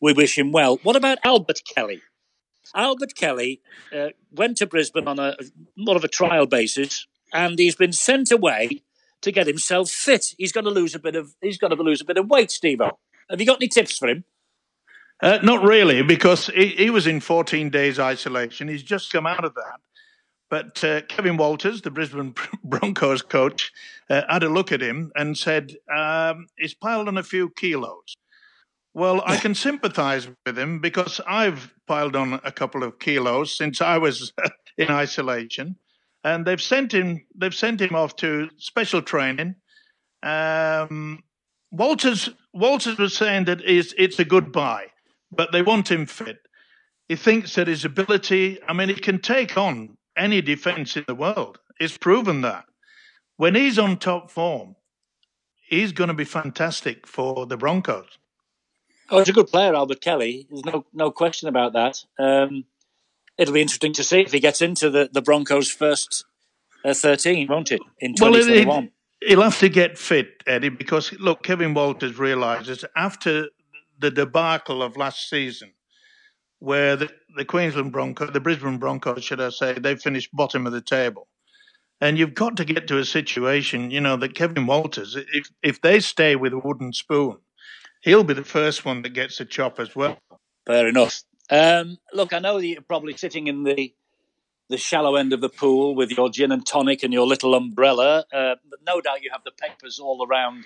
we 0.00 0.12
wish 0.12 0.38
him 0.38 0.52
well. 0.52 0.78
What 0.82 0.96
about 0.96 1.18
Albert 1.24 1.62
Kelly? 1.74 2.02
Albert 2.74 3.14
Kelly 3.14 3.60
uh, 3.96 4.08
went 4.30 4.58
to 4.58 4.66
Brisbane 4.66 5.08
on 5.08 5.18
a 5.18 5.36
more 5.76 5.96
of 5.96 6.04
a 6.04 6.08
trial 6.08 6.46
basis, 6.46 7.06
and 7.32 7.58
he's 7.58 7.76
been 7.76 7.92
sent 7.92 8.30
away 8.30 8.82
to 9.22 9.32
get 9.32 9.46
himself 9.46 9.90
fit. 9.90 10.34
He's 10.38 10.52
going 10.52 10.64
to 10.64 10.70
lose 10.70 10.94
a 10.94 10.98
bit 10.98 11.16
of 11.16 11.34
he's 11.40 11.58
going 11.58 11.76
to 11.76 11.82
lose 11.82 12.00
a 12.00 12.04
bit 12.04 12.18
of 12.18 12.28
weight, 12.28 12.50
Steve. 12.50 12.80
Have 13.30 13.40
you 13.40 13.46
got 13.46 13.58
any 13.58 13.68
tips 13.68 13.98
for 13.98 14.08
him? 14.08 14.24
Uh, 15.22 15.38
not 15.42 15.64
really, 15.64 16.02
because 16.02 16.48
he, 16.48 16.68
he, 16.68 16.90
was 16.90 17.06
in 17.06 17.20
14 17.20 17.70
days 17.70 17.98
isolation. 17.98 18.68
He's 18.68 18.82
just 18.82 19.10
come 19.10 19.26
out 19.26 19.46
of 19.46 19.54
that. 19.54 19.80
But 20.56 20.82
uh, 20.82 21.02
Kevin 21.02 21.36
Walters, 21.36 21.82
the 21.82 21.90
Brisbane 21.90 22.34
Broncos 22.64 23.20
coach, 23.20 23.72
uh, 24.08 24.22
had 24.26 24.42
a 24.42 24.48
look 24.48 24.72
at 24.72 24.80
him 24.80 25.12
and 25.14 25.36
said, 25.36 25.76
um, 25.94 26.46
he's 26.56 26.72
piled 26.72 27.08
on 27.08 27.18
a 27.18 27.22
few 27.22 27.50
kilos. 27.50 28.16
Well, 28.94 29.22
I 29.26 29.36
can 29.36 29.54
sympathize 29.54 30.26
with 30.46 30.58
him 30.58 30.80
because 30.80 31.20
I've 31.26 31.74
piled 31.86 32.16
on 32.16 32.40
a 32.42 32.50
couple 32.50 32.82
of 32.84 32.98
kilos 32.98 33.54
since 33.54 33.82
I 33.82 33.98
was 33.98 34.32
in 34.78 34.88
isolation. 34.88 35.76
And 36.24 36.46
they've 36.46 36.62
sent 36.62 36.92
him, 36.92 37.26
they've 37.34 37.54
sent 37.54 37.82
him 37.82 37.94
off 37.94 38.16
to 38.16 38.48
special 38.56 39.02
training. 39.02 39.56
Um, 40.22 41.22
Walters, 41.70 42.30
Walters 42.54 42.96
was 42.96 43.14
saying 43.14 43.44
that 43.44 43.60
it's, 43.62 43.92
it's 43.98 44.18
a 44.18 44.24
good 44.24 44.52
buy 44.52 44.86
but 45.30 45.52
they 45.52 45.60
want 45.60 45.90
him 45.90 46.06
fit. 46.06 46.38
He 47.10 47.16
thinks 47.16 47.56
that 47.56 47.68
his 47.68 47.84
ability, 47.84 48.58
I 48.66 48.72
mean, 48.72 48.88
he 48.88 48.94
can 48.94 49.20
take 49.20 49.58
on 49.58 49.98
any 50.16 50.40
defense 50.40 50.96
in 50.96 51.04
the 51.06 51.14
world. 51.14 51.58
It's 51.78 51.96
proven 51.96 52.40
that. 52.42 52.64
When 53.36 53.54
he's 53.54 53.78
on 53.78 53.98
top 53.98 54.30
form, 54.30 54.76
he's 55.68 55.92
going 55.92 56.08
to 56.08 56.14
be 56.14 56.24
fantastic 56.24 57.06
for 57.06 57.46
the 57.46 57.56
Broncos. 57.56 58.18
Oh, 59.10 59.18
he's 59.18 59.28
a 59.28 59.32
good 59.32 59.48
player, 59.48 59.74
Albert 59.74 60.00
Kelly. 60.00 60.46
There's 60.50 60.64
no 60.64 60.84
no 60.92 61.10
question 61.10 61.48
about 61.48 61.74
that. 61.74 62.02
Um, 62.18 62.64
it'll 63.38 63.54
be 63.54 63.60
interesting 63.60 63.92
to 63.94 64.04
see 64.04 64.20
if 64.20 64.32
he 64.32 64.40
gets 64.40 64.62
into 64.62 64.90
the, 64.90 65.08
the 65.12 65.22
Broncos' 65.22 65.70
first 65.70 66.24
uh, 66.84 66.94
13, 66.94 67.48
won't 67.48 67.72
it, 67.72 67.80
in 68.00 68.14
2021? 68.14 68.66
Well, 68.66 68.78
it, 68.78 68.92
it, 69.20 69.28
he'll 69.28 69.42
have 69.42 69.58
to 69.60 69.68
get 69.68 69.98
fit, 69.98 70.42
Eddie, 70.46 70.70
because, 70.70 71.12
look, 71.14 71.42
Kevin 71.42 71.74
Walters 71.74 72.18
realises 72.18 72.84
after 72.96 73.48
the 73.98 74.10
debacle 74.10 74.82
of 74.82 74.96
last 74.96 75.28
season, 75.28 75.72
where 76.58 76.96
the, 76.96 77.10
the 77.36 77.44
Queensland 77.44 77.92
Broncos, 77.92 78.32
the 78.32 78.40
Brisbane 78.40 78.78
Broncos, 78.78 79.24
should 79.24 79.40
I 79.40 79.50
say, 79.50 79.74
they 79.74 79.96
finished 79.96 80.30
bottom 80.32 80.66
of 80.66 80.72
the 80.72 80.80
table. 80.80 81.28
And 82.00 82.18
you've 82.18 82.34
got 82.34 82.56
to 82.58 82.64
get 82.64 82.88
to 82.88 82.98
a 82.98 83.04
situation, 83.04 83.90
you 83.90 84.00
know, 84.00 84.16
that 84.16 84.34
Kevin 84.34 84.66
Walters, 84.66 85.16
if 85.16 85.50
if 85.62 85.80
they 85.80 86.00
stay 86.00 86.36
with 86.36 86.52
a 86.52 86.58
wooden 86.58 86.92
spoon, 86.92 87.38
he'll 88.02 88.24
be 88.24 88.34
the 88.34 88.44
first 88.44 88.84
one 88.84 89.00
that 89.02 89.14
gets 89.14 89.40
a 89.40 89.46
chop 89.46 89.80
as 89.80 89.96
well. 89.96 90.18
Fair 90.66 90.88
enough. 90.88 91.22
Um, 91.48 91.96
look, 92.12 92.34
I 92.34 92.38
know 92.38 92.58
you're 92.58 92.82
probably 92.82 93.16
sitting 93.16 93.46
in 93.46 93.62
the 93.62 93.94
the 94.68 94.76
shallow 94.76 95.14
end 95.14 95.32
of 95.32 95.40
the 95.40 95.48
pool 95.48 95.94
with 95.94 96.10
your 96.10 96.28
gin 96.28 96.52
and 96.52 96.66
tonic 96.66 97.02
and 97.02 97.12
your 97.12 97.26
little 97.26 97.54
umbrella, 97.54 98.24
uh, 98.32 98.56
but 98.68 98.80
no 98.86 99.00
doubt 99.00 99.22
you 99.22 99.30
have 99.32 99.44
the 99.44 99.52
papers 99.52 99.98
all 99.98 100.26
around 100.26 100.64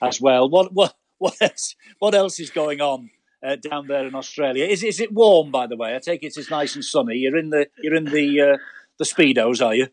as 0.00 0.20
well. 0.20 0.48
What 0.48 0.72
what 0.72 0.96
what 1.18 1.40
else? 1.40 1.76
What 2.00 2.14
else 2.14 2.40
is 2.40 2.50
going 2.50 2.80
on 2.80 3.10
uh, 3.42 3.56
down 3.56 3.86
there 3.86 4.06
in 4.06 4.14
Australia? 4.14 4.64
Is 4.64 4.82
is 4.82 5.00
it 5.00 5.12
warm? 5.12 5.50
By 5.50 5.66
the 5.66 5.76
way, 5.76 5.94
I 5.94 5.98
take 5.98 6.22
it 6.22 6.36
it's 6.36 6.50
nice 6.50 6.74
and 6.74 6.84
sunny. 6.84 7.16
You're 7.16 7.36
in 7.36 7.50
the 7.50 7.68
you're 7.82 7.94
in 7.94 8.04
the 8.04 8.40
uh, 8.40 8.56
the 8.98 9.04
speedos, 9.04 9.64
are 9.64 9.74
you? 9.74 9.88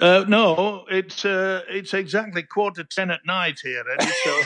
Uh, 0.00 0.24
no, 0.26 0.84
it's 0.90 1.24
uh, 1.24 1.62
it's 1.68 1.94
exactly 1.94 2.42
quarter 2.42 2.84
ten 2.84 3.10
at 3.10 3.20
night 3.26 3.58
here, 3.62 3.84
Eddie. 3.98 4.12
So 4.24 4.42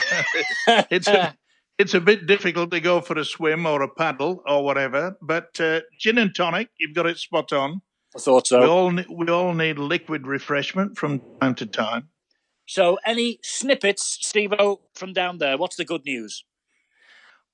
it's 0.90 1.08
a, 1.08 1.36
it's 1.78 1.94
a 1.94 2.00
bit 2.00 2.26
difficult 2.26 2.70
to 2.72 2.80
go 2.80 3.00
for 3.00 3.18
a 3.18 3.24
swim 3.24 3.66
or 3.66 3.82
a 3.82 3.88
paddle 3.88 4.42
or 4.46 4.64
whatever. 4.64 5.16
But 5.22 5.60
uh, 5.60 5.80
gin 5.98 6.18
and 6.18 6.34
tonic, 6.34 6.70
you've 6.78 6.94
got 6.94 7.06
it 7.06 7.18
spot 7.18 7.52
on. 7.52 7.82
I 8.16 8.20
thought 8.20 8.46
so. 8.46 8.60
We 8.60 8.66
all 8.66 8.92
we 9.16 9.28
all 9.28 9.54
need 9.54 9.78
liquid 9.78 10.26
refreshment 10.26 10.98
from 10.98 11.20
time 11.40 11.54
to 11.56 11.66
time. 11.66 12.08
So, 12.66 12.98
any 13.06 13.38
snippets, 13.42 14.18
Stevo, 14.22 14.80
from 14.94 15.14
down 15.14 15.38
there? 15.38 15.56
What's 15.56 15.76
the 15.76 15.86
good 15.86 16.04
news? 16.04 16.44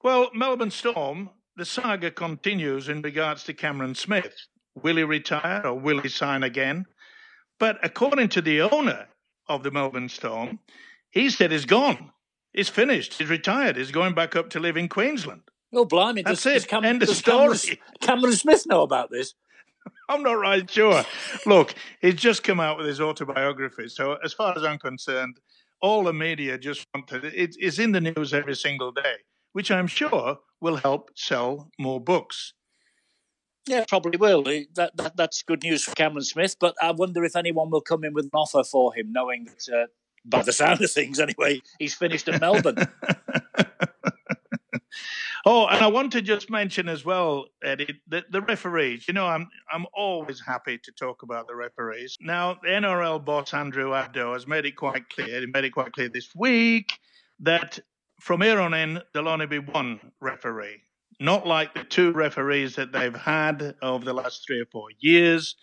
Well, 0.04 0.28
Melbourne 0.34 0.70
Storm, 0.70 1.30
the 1.56 1.64
saga 1.64 2.10
continues 2.10 2.90
in 2.90 3.00
regards 3.00 3.42
to 3.44 3.54
Cameron 3.54 3.94
Smith. 3.94 4.34
Will 4.74 4.96
he 4.96 5.02
retire 5.02 5.62
or 5.64 5.80
will 5.80 6.00
he 6.00 6.10
sign 6.10 6.42
again? 6.42 6.84
But 7.58 7.78
according 7.82 8.28
to 8.30 8.42
the 8.42 8.60
owner 8.60 9.06
of 9.48 9.62
the 9.62 9.70
Melbourne 9.70 10.10
Storm, 10.10 10.58
he 11.10 11.30
said 11.30 11.52
he's 11.52 11.64
gone. 11.64 12.10
He's 12.52 12.68
finished. 12.68 13.14
He's 13.14 13.30
retired. 13.30 13.76
He's 13.78 13.92
going 13.92 14.12
back 14.12 14.36
up 14.36 14.50
to 14.50 14.60
live 14.60 14.76
in 14.76 14.90
Queensland. 14.90 15.40
Oh, 15.72 15.86
blimey. 15.86 16.20
That's 16.20 16.42
does, 16.42 16.52
it. 16.52 16.54
Does 16.56 16.66
Cam- 16.66 16.84
End 16.84 17.02
of 17.02 17.08
story. 17.08 17.56
Cameron, 17.56 17.78
Cameron 18.02 18.32
Smith 18.34 18.66
know 18.66 18.82
about 18.82 19.10
this? 19.10 19.32
I'm 20.10 20.22
not 20.22 20.34
right 20.34 20.70
sure. 20.70 21.02
Look, 21.46 21.74
he's 22.02 22.16
just 22.16 22.42
come 22.42 22.60
out 22.60 22.76
with 22.76 22.86
his 22.86 23.00
autobiography. 23.00 23.88
So, 23.88 24.18
as 24.22 24.34
far 24.34 24.54
as 24.54 24.64
I'm 24.64 24.78
concerned, 24.78 25.40
all 25.80 26.04
the 26.04 26.12
media 26.12 26.58
just 26.58 26.86
want 26.94 27.08
to, 27.08 27.26
it, 27.26 27.56
it's 27.58 27.78
in 27.78 27.92
the 27.92 28.02
news 28.02 28.34
every 28.34 28.54
single 28.54 28.92
day, 28.92 29.14
which 29.54 29.70
I'm 29.70 29.86
sure 29.86 30.38
will 30.60 30.76
help 30.76 31.10
sell 31.14 31.70
more 31.78 32.00
books. 32.00 32.52
Yeah, 33.66 33.84
probably 33.88 34.18
will. 34.18 34.42
That, 34.74 34.90
that 34.96 35.16
that's 35.16 35.42
good 35.42 35.62
news 35.62 35.84
for 35.84 35.92
Cameron 35.92 36.24
Smith. 36.24 36.56
But 36.60 36.74
I 36.82 36.90
wonder 36.90 37.24
if 37.24 37.34
anyone 37.34 37.70
will 37.70 37.80
come 37.80 38.04
in 38.04 38.12
with 38.12 38.26
an 38.26 38.30
offer 38.34 38.62
for 38.62 38.92
him, 38.92 39.10
knowing 39.12 39.44
that, 39.46 39.74
uh, 39.74 39.86
by 40.26 40.42
the 40.42 40.52
sound 40.52 40.82
of 40.82 40.90
things, 40.90 41.18
anyway, 41.18 41.62
he's 41.78 41.94
finished 41.94 42.28
at 42.28 42.40
Melbourne. 42.40 42.76
Oh, 45.46 45.66
and 45.66 45.84
I 45.84 45.88
want 45.88 46.12
to 46.12 46.22
just 46.22 46.48
mention 46.48 46.88
as 46.88 47.04
well, 47.04 47.44
Eddie, 47.62 48.00
the, 48.08 48.24
the 48.30 48.40
referees. 48.40 49.06
You 49.06 49.12
know, 49.12 49.26
I'm 49.26 49.48
I'm 49.70 49.84
always 49.92 50.40
happy 50.40 50.78
to 50.82 50.92
talk 50.92 51.22
about 51.22 51.48
the 51.48 51.54
referees. 51.54 52.16
Now, 52.18 52.56
the 52.62 52.70
NRL 52.70 53.22
boss 53.22 53.52
Andrew 53.52 53.90
Abdo 53.90 54.32
has 54.32 54.46
made 54.46 54.64
it 54.64 54.74
quite 54.76 55.10
clear. 55.10 55.40
He 55.40 55.46
made 55.46 55.64
it 55.64 55.70
quite 55.70 55.92
clear 55.92 56.08
this 56.08 56.34
week 56.34 56.98
that 57.40 57.78
from 58.20 58.40
here 58.40 58.60
on 58.60 58.74
in 58.74 59.00
there'll 59.12 59.28
only 59.28 59.46
be 59.46 59.58
one 59.58 60.00
referee, 60.20 60.82
not 61.20 61.46
like 61.46 61.74
the 61.74 61.84
two 61.84 62.12
referees 62.12 62.76
that 62.76 62.92
they've 62.92 63.14
had 63.16 63.74
over 63.82 64.04
the 64.04 64.14
last 64.14 64.44
three 64.46 64.60
or 64.60 64.66
four 64.66 64.88
years, 64.98 65.56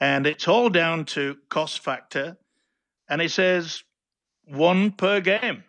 and 0.00 0.26
it's 0.26 0.48
all 0.48 0.68
down 0.68 1.04
to 1.06 1.36
cost 1.48 1.80
factor. 1.80 2.36
And 3.08 3.20
he 3.20 3.28
says 3.28 3.82
one 4.46 4.92
per 4.92 5.20
game. 5.20 5.64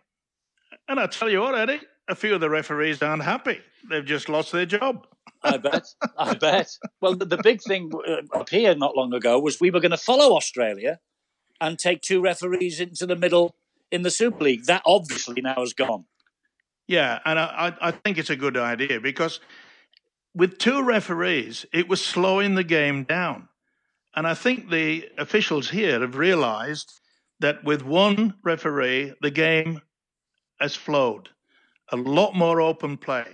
And 0.88 1.00
I 1.00 1.08
tell 1.08 1.30
you 1.30 1.42
what, 1.42 1.56
Eddie, 1.56 1.82
a 2.08 2.16
few 2.16 2.36
of 2.36 2.42
the 2.42 2.50
referees 2.50 3.02
aren't 3.02 3.24
happy. 3.24 3.60
They've 3.90 4.06
just 4.06 4.30
lost 4.30 4.52
their 4.52 4.66
job. 4.66 5.08
I 5.44 5.58
bet. 5.58 5.86
I 6.18 6.34
bet. 6.34 6.70
Well, 7.02 7.16
the, 7.16 7.26
the 7.26 7.38
big 7.38 7.62
thing 7.62 7.92
uh, 8.08 8.38
up 8.38 8.50
here 8.50 8.76
not 8.76 8.96
long 8.96 9.14
ago 9.14 9.40
was 9.40 9.60
we 9.60 9.72
were 9.72 9.80
going 9.80 9.92
to 9.92 9.98
follow 9.98 10.36
Australia 10.36 11.00
and 11.62 11.78
take 11.78 12.02
two 12.02 12.22
referees 12.22 12.80
into 12.80 13.06
the 13.06 13.16
middle 13.16 13.56
in 13.96 14.04
the 14.04 14.12
Super 14.12 14.44
League. 14.44 14.66
That 14.66 14.84
obviously 14.86 15.42
now 15.42 15.56
has 15.58 15.74
gone. 15.74 16.06
Yeah, 16.88 17.20
and 17.26 17.40
I, 17.40 17.74
I 17.82 17.92
think 17.92 18.20
it's 18.20 18.30
a 18.30 18.36
good 18.36 18.58
idea 18.58 19.00
because 19.00 19.40
with 20.36 20.60
two 20.60 20.84
referees, 20.84 21.66
it 21.74 21.88
was 21.88 22.06
slowing 22.06 22.54
the 22.54 22.64
game 22.64 23.04
down. 23.06 23.50
And 24.16 24.28
I 24.28 24.34
think 24.34 24.70
the 24.70 25.10
officials 25.18 25.70
here 25.70 26.00
have 26.02 26.16
realized 26.16 27.00
that 27.40 27.64
with 27.64 27.82
one 27.82 28.36
referee, 28.44 29.14
the 29.22 29.32
game 29.32 29.82
has 30.60 30.76
flowed 30.76 31.30
a 31.92 31.98
lot 31.98 32.36
more 32.36 32.62
open 32.62 32.98
play. 32.98 33.26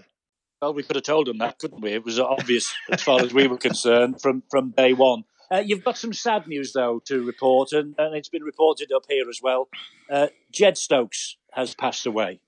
Well, 0.61 0.73
we 0.73 0.83
could 0.83 0.95
have 0.95 1.03
told 1.03 1.27
them 1.27 1.39
that, 1.39 1.59
couldn't 1.59 1.81
we? 1.81 1.91
It 1.91 2.05
was 2.05 2.19
obvious 2.19 2.73
as 2.91 3.01
far 3.01 3.21
as 3.21 3.33
we 3.33 3.47
were 3.47 3.57
concerned 3.57 4.21
from, 4.21 4.43
from 4.49 4.71
day 4.71 4.93
one. 4.93 5.23
Uh, 5.51 5.59
you've 5.59 5.83
got 5.83 5.97
some 5.97 6.13
sad 6.13 6.47
news, 6.47 6.71
though, 6.71 7.01
to 7.05 7.25
report, 7.25 7.73
and, 7.73 7.93
and 7.97 8.15
it's 8.15 8.29
been 8.29 8.43
reported 8.43 8.91
up 8.95 9.03
here 9.09 9.27
as 9.29 9.41
well. 9.43 9.67
Uh, 10.09 10.27
Ged 10.51 10.77
Stokes 10.77 11.37
has 11.51 11.75
passed 11.75 12.05
away. 12.05 12.39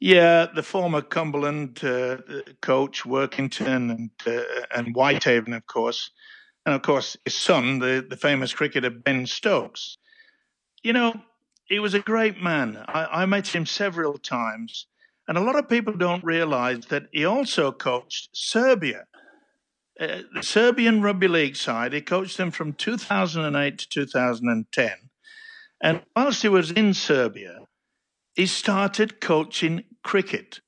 Yeah, 0.00 0.46
the 0.54 0.62
former 0.62 1.02
Cumberland 1.02 1.82
uh, 1.84 2.18
coach, 2.62 3.04
Workington, 3.04 3.90
and, 3.90 4.10
uh, 4.26 4.42
and 4.74 4.94
Whitehaven, 4.94 5.52
of 5.52 5.66
course. 5.66 6.10
And 6.64 6.74
of 6.74 6.82
course, 6.82 7.16
his 7.24 7.34
son, 7.34 7.80
the, 7.80 8.06
the 8.08 8.16
famous 8.16 8.52
cricketer 8.52 8.90
Ben 8.90 9.26
Stokes. 9.26 9.96
You 10.82 10.92
know, 10.92 11.20
he 11.64 11.80
was 11.80 11.94
a 11.94 12.00
great 12.00 12.40
man. 12.40 12.84
I, 12.86 13.22
I 13.22 13.26
met 13.26 13.54
him 13.54 13.66
several 13.66 14.18
times. 14.18 14.86
And 15.26 15.36
a 15.36 15.42
lot 15.42 15.58
of 15.58 15.68
people 15.68 15.92
don't 15.92 16.24
realize 16.24 16.86
that 16.86 17.08
he 17.12 17.24
also 17.24 17.72
coached 17.72 18.30
Serbia. 18.32 19.04
Uh, 19.98 20.18
the 20.32 20.42
Serbian 20.42 21.02
rugby 21.02 21.26
league 21.26 21.56
side, 21.56 21.92
he 21.92 22.00
coached 22.00 22.36
them 22.36 22.52
from 22.52 22.72
2008 22.72 23.78
to 23.78 23.86
2010. 23.86 24.90
And 25.82 26.02
whilst 26.14 26.42
he 26.42 26.48
was 26.48 26.70
in 26.70 26.94
Serbia, 26.94 27.60
he 28.34 28.46
started 28.46 29.20
coaching 29.20 29.84
cricket. 30.04 30.60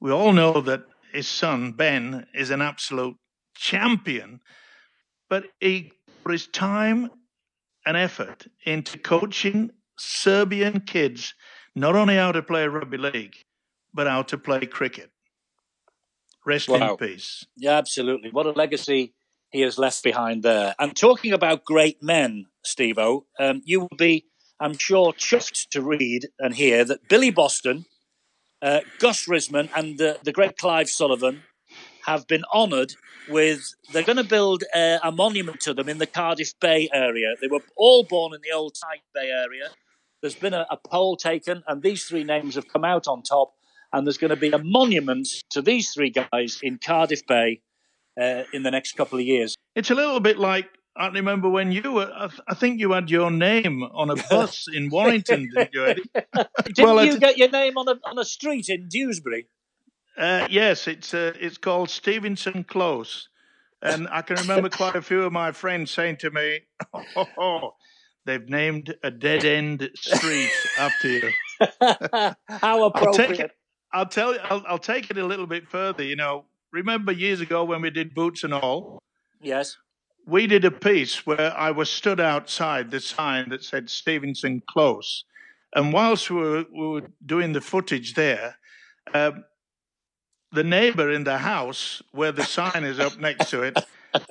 We 0.00 0.10
all 0.10 0.32
know 0.32 0.60
that 0.60 0.84
his 1.12 1.28
son, 1.28 1.72
Ben, 1.72 2.26
is 2.34 2.50
an 2.50 2.60
absolute 2.60 3.16
champion, 3.54 4.40
but 5.30 5.44
he 5.60 5.92
put 6.24 6.32
his 6.32 6.48
time 6.48 7.10
and 7.86 7.96
effort 7.96 8.46
into 8.64 8.98
coaching 8.98 9.70
Serbian 9.96 10.80
kids 10.80 11.34
not 11.74 11.94
only 11.94 12.16
how 12.16 12.32
to 12.32 12.42
play 12.42 12.66
rugby 12.66 12.98
league, 12.98 13.36
but 13.94 14.06
how 14.06 14.22
to 14.22 14.38
play 14.38 14.66
cricket. 14.66 15.10
Rest 16.48 16.68
Wow. 16.68 16.92
in 16.92 16.96
peace. 16.96 17.44
Yeah, 17.56 17.76
absolutely. 17.76 18.30
What 18.30 18.46
a 18.46 18.52
legacy 18.52 19.12
he 19.50 19.60
has 19.60 19.78
left 19.78 20.02
behind 20.02 20.42
there. 20.42 20.74
And 20.78 20.96
talking 20.96 21.32
about 21.32 21.64
great 21.64 22.02
men, 22.02 22.46
Steve 22.64 22.98
O, 22.98 23.26
um, 23.38 23.60
you 23.64 23.80
will 23.80 23.96
be, 23.98 24.24
I'm 24.58 24.76
sure, 24.76 25.12
chuffed 25.12 25.68
to 25.70 25.82
read 25.82 26.28
and 26.38 26.54
hear 26.54 26.84
that 26.84 27.06
Billy 27.08 27.30
Boston, 27.30 27.84
uh, 28.62 28.80
Gus 28.98 29.26
Risman, 29.26 29.68
and 29.76 30.00
uh, 30.00 30.14
the 30.22 30.32
great 30.32 30.56
Clive 30.56 30.88
Sullivan 30.88 31.42
have 32.06 32.26
been 32.26 32.44
honoured 32.54 32.94
with. 33.28 33.74
They're 33.92 34.02
going 34.02 34.16
to 34.16 34.24
build 34.24 34.64
uh, 34.74 34.98
a 35.02 35.12
monument 35.12 35.60
to 35.60 35.74
them 35.74 35.88
in 35.88 35.98
the 35.98 36.06
Cardiff 36.06 36.58
Bay 36.60 36.88
area. 36.92 37.34
They 37.40 37.48
were 37.48 37.60
all 37.76 38.04
born 38.04 38.34
in 38.34 38.40
the 38.42 38.56
old 38.56 38.74
Tiger 38.82 39.02
Bay 39.14 39.28
area. 39.30 39.68
There's 40.22 40.34
been 40.34 40.54
a, 40.54 40.66
a 40.70 40.76
poll 40.76 41.16
taken, 41.16 41.62
and 41.68 41.82
these 41.82 42.04
three 42.04 42.24
names 42.24 42.54
have 42.56 42.68
come 42.68 42.84
out 42.84 43.06
on 43.06 43.22
top. 43.22 43.52
And 43.92 44.06
there's 44.06 44.18
going 44.18 44.30
to 44.30 44.36
be 44.36 44.50
a 44.50 44.58
monument 44.58 45.28
to 45.50 45.62
these 45.62 45.92
three 45.92 46.10
guys 46.10 46.60
in 46.62 46.78
Cardiff 46.78 47.26
Bay 47.26 47.62
uh, 48.20 48.42
in 48.52 48.62
the 48.62 48.70
next 48.70 48.92
couple 48.96 49.18
of 49.18 49.24
years. 49.24 49.54
It's 49.74 49.90
a 49.90 49.94
little 49.94 50.20
bit 50.20 50.38
like 50.38 50.66
I 50.96 51.08
remember 51.08 51.48
when 51.48 51.70
you 51.72 51.92
were. 51.92 52.10
I, 52.14 52.26
th- 52.26 52.40
I 52.48 52.54
think 52.54 52.80
you 52.80 52.92
had 52.92 53.08
your 53.10 53.30
name 53.30 53.82
on 53.84 54.10
a 54.10 54.16
bus 54.30 54.66
in 54.72 54.90
Warrington, 54.90 55.48
didn't 55.54 55.72
you, 55.72 55.84
Eddie? 55.86 56.02
Didn't 56.66 56.84
Well, 56.84 57.04
you 57.04 57.12
it- 57.14 57.20
get 57.20 57.38
your 57.38 57.50
name 57.50 57.78
on 57.78 57.88
a 57.88 57.94
on 58.04 58.18
a 58.18 58.24
street 58.24 58.68
in 58.68 58.88
Dewsbury? 58.88 59.46
Uh, 60.16 60.48
yes, 60.50 60.88
it's 60.88 61.14
uh, 61.14 61.32
it's 61.40 61.56
called 61.58 61.88
Stevenson 61.88 62.64
Close, 62.64 63.28
and 63.80 64.08
I 64.10 64.22
can 64.22 64.36
remember 64.38 64.68
quite 64.68 64.96
a 64.96 65.02
few 65.02 65.22
of 65.22 65.32
my 65.32 65.52
friends 65.52 65.92
saying 65.92 66.16
to 66.18 66.30
me, 66.32 66.62
"Oh, 67.38 67.74
they've 68.26 68.48
named 68.48 68.96
a 69.04 69.12
dead 69.12 69.44
end 69.44 69.88
street 69.94 70.50
after 70.76 71.08
you." 71.08 71.30
How 72.48 72.84
appropriate! 72.84 73.52
I'll 73.92 74.06
tell 74.06 74.34
you. 74.34 74.40
I'll, 74.42 74.62
I'll 74.68 74.78
take 74.78 75.10
it 75.10 75.18
a 75.18 75.24
little 75.26 75.46
bit 75.46 75.68
further. 75.68 76.02
You 76.02 76.16
know, 76.16 76.44
remember 76.72 77.12
years 77.12 77.40
ago 77.40 77.64
when 77.64 77.82
we 77.82 77.90
did 77.90 78.14
Boots 78.14 78.44
and 78.44 78.52
All, 78.54 79.02
Yes. 79.40 79.76
we 80.26 80.46
did 80.46 80.64
a 80.64 80.70
piece 80.70 81.26
where 81.26 81.56
I 81.56 81.70
was 81.70 81.90
stood 81.90 82.20
outside 82.20 82.90
the 82.90 83.00
sign 83.00 83.48
that 83.50 83.64
said 83.64 83.88
Stevenson 83.90 84.62
Close, 84.68 85.24
and 85.74 85.92
whilst 85.92 86.30
we 86.30 86.36
were, 86.36 86.64
we 86.72 86.86
were 86.88 87.08
doing 87.24 87.52
the 87.52 87.60
footage 87.60 88.14
there, 88.14 88.56
um, 89.14 89.44
the 90.52 90.64
neighbour 90.64 91.10
in 91.10 91.24
the 91.24 91.38
house 91.38 92.02
where 92.12 92.32
the 92.32 92.44
sign 92.44 92.84
is 92.84 92.98
up 92.98 93.18
next 93.18 93.50
to 93.50 93.62
it 93.62 93.78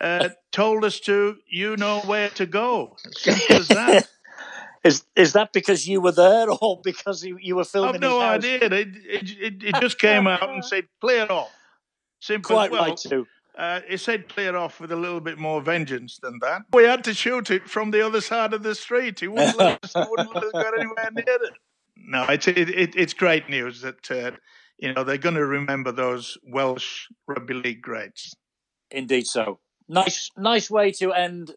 uh, 0.02 0.30
told 0.52 0.84
us 0.84 1.00
to, 1.02 1.38
you 1.48 1.78
know 1.78 2.00
where 2.02 2.30
to 2.30 2.46
go. 2.46 2.96
Simple 3.12 3.58
as 3.58 3.68
that. 3.70 4.08
Is 4.84 5.06
is 5.16 5.34
that 5.34 5.54
because 5.54 5.88
you 5.88 6.02
were 6.02 6.12
there, 6.12 6.50
or 6.62 6.80
because 6.84 7.24
you, 7.24 7.38
you 7.42 7.56
were 7.56 7.64
filming? 7.64 7.96
I've 7.96 8.02
no 8.02 8.20
idea. 8.20 8.60
It, 8.62 8.74
it, 8.74 8.88
it, 9.06 9.64
it 9.64 9.76
just 9.82 10.00
came 10.00 10.28
out 10.28 10.50
and 10.50 10.64
said, 10.64 10.86
clear 11.02 11.28
off. 11.30 11.52
Simple. 12.20 12.56
Quite 12.56 12.72
well, 12.72 12.86
right 12.86 12.98
too. 12.98 13.28
Uh, 13.58 13.82
it 13.90 14.00
said 14.00 14.30
clear 14.30 14.56
off 14.56 14.80
with 14.80 14.92
a 14.92 14.96
little 14.96 15.20
bit 15.20 15.40
more 15.40 15.62
vengeance 15.62 16.20
than 16.22 16.38
that. 16.42 16.62
We 16.72 16.84
had 16.84 17.04
to 17.06 17.14
shoot 17.14 17.50
it 17.50 17.68
from 17.68 17.90
the 17.90 18.06
other 18.06 18.22
side 18.22 18.54
of 18.54 18.62
the 18.62 18.76
street. 18.76 19.20
He 19.20 19.28
wouldn't 19.28 19.58
let 19.58 19.84
us, 19.84 19.94
wouldn't 19.96 20.36
let 20.36 20.44
us 20.44 20.52
get 20.54 20.74
anywhere 20.78 21.10
near 21.12 21.26
it. 21.28 21.54
No, 21.96 22.24
it's 22.26 22.48
it, 22.48 22.70
it, 22.70 22.96
it's 22.96 23.14
great 23.14 23.50
news 23.50 23.82
that 23.82 24.12
uh, 24.12 24.32
you 24.78 24.94
know 24.94 25.04
they're 25.04 25.18
going 25.18 25.36
to 25.36 25.46
remember 25.46 25.92
those 25.92 26.38
Welsh 26.44 27.08
rugby 27.28 27.56
league 27.56 27.82
greats. 27.82 28.36
Indeed, 28.92 29.26
so 29.26 29.60
nice, 29.88 30.30
nice 30.38 30.70
way 30.70 30.92
to 30.92 31.12
end 31.12 31.56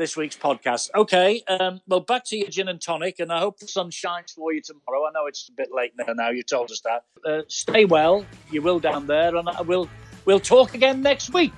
this 0.00 0.16
week's 0.16 0.36
podcast. 0.36 0.90
Okay, 0.96 1.42
um, 1.46 1.80
well, 1.86 2.00
back 2.00 2.24
to 2.24 2.36
your 2.36 2.48
gin 2.48 2.68
and 2.68 2.80
tonic, 2.80 3.20
and 3.20 3.30
I 3.30 3.38
hope 3.38 3.58
the 3.58 3.68
sun 3.68 3.90
shines 3.90 4.32
for 4.32 4.52
you 4.52 4.62
tomorrow. 4.62 5.06
I 5.06 5.12
know 5.12 5.26
it's 5.26 5.48
a 5.48 5.52
bit 5.52 5.68
late 5.72 5.92
now. 5.96 6.12
Now 6.14 6.30
you 6.30 6.42
told 6.42 6.70
us 6.70 6.80
that. 6.80 7.04
Uh, 7.24 7.42
stay 7.48 7.84
well. 7.84 8.24
You 8.50 8.62
will 8.62 8.80
down 8.80 9.06
there, 9.06 9.36
and 9.36 9.48
I 9.48 9.60
will. 9.60 9.88
We'll 10.24 10.40
talk 10.40 10.74
again 10.74 11.02
next 11.02 11.32
week. 11.32 11.52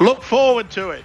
Look 0.00 0.22
forward 0.22 0.70
to 0.72 0.90
it. 0.90 1.04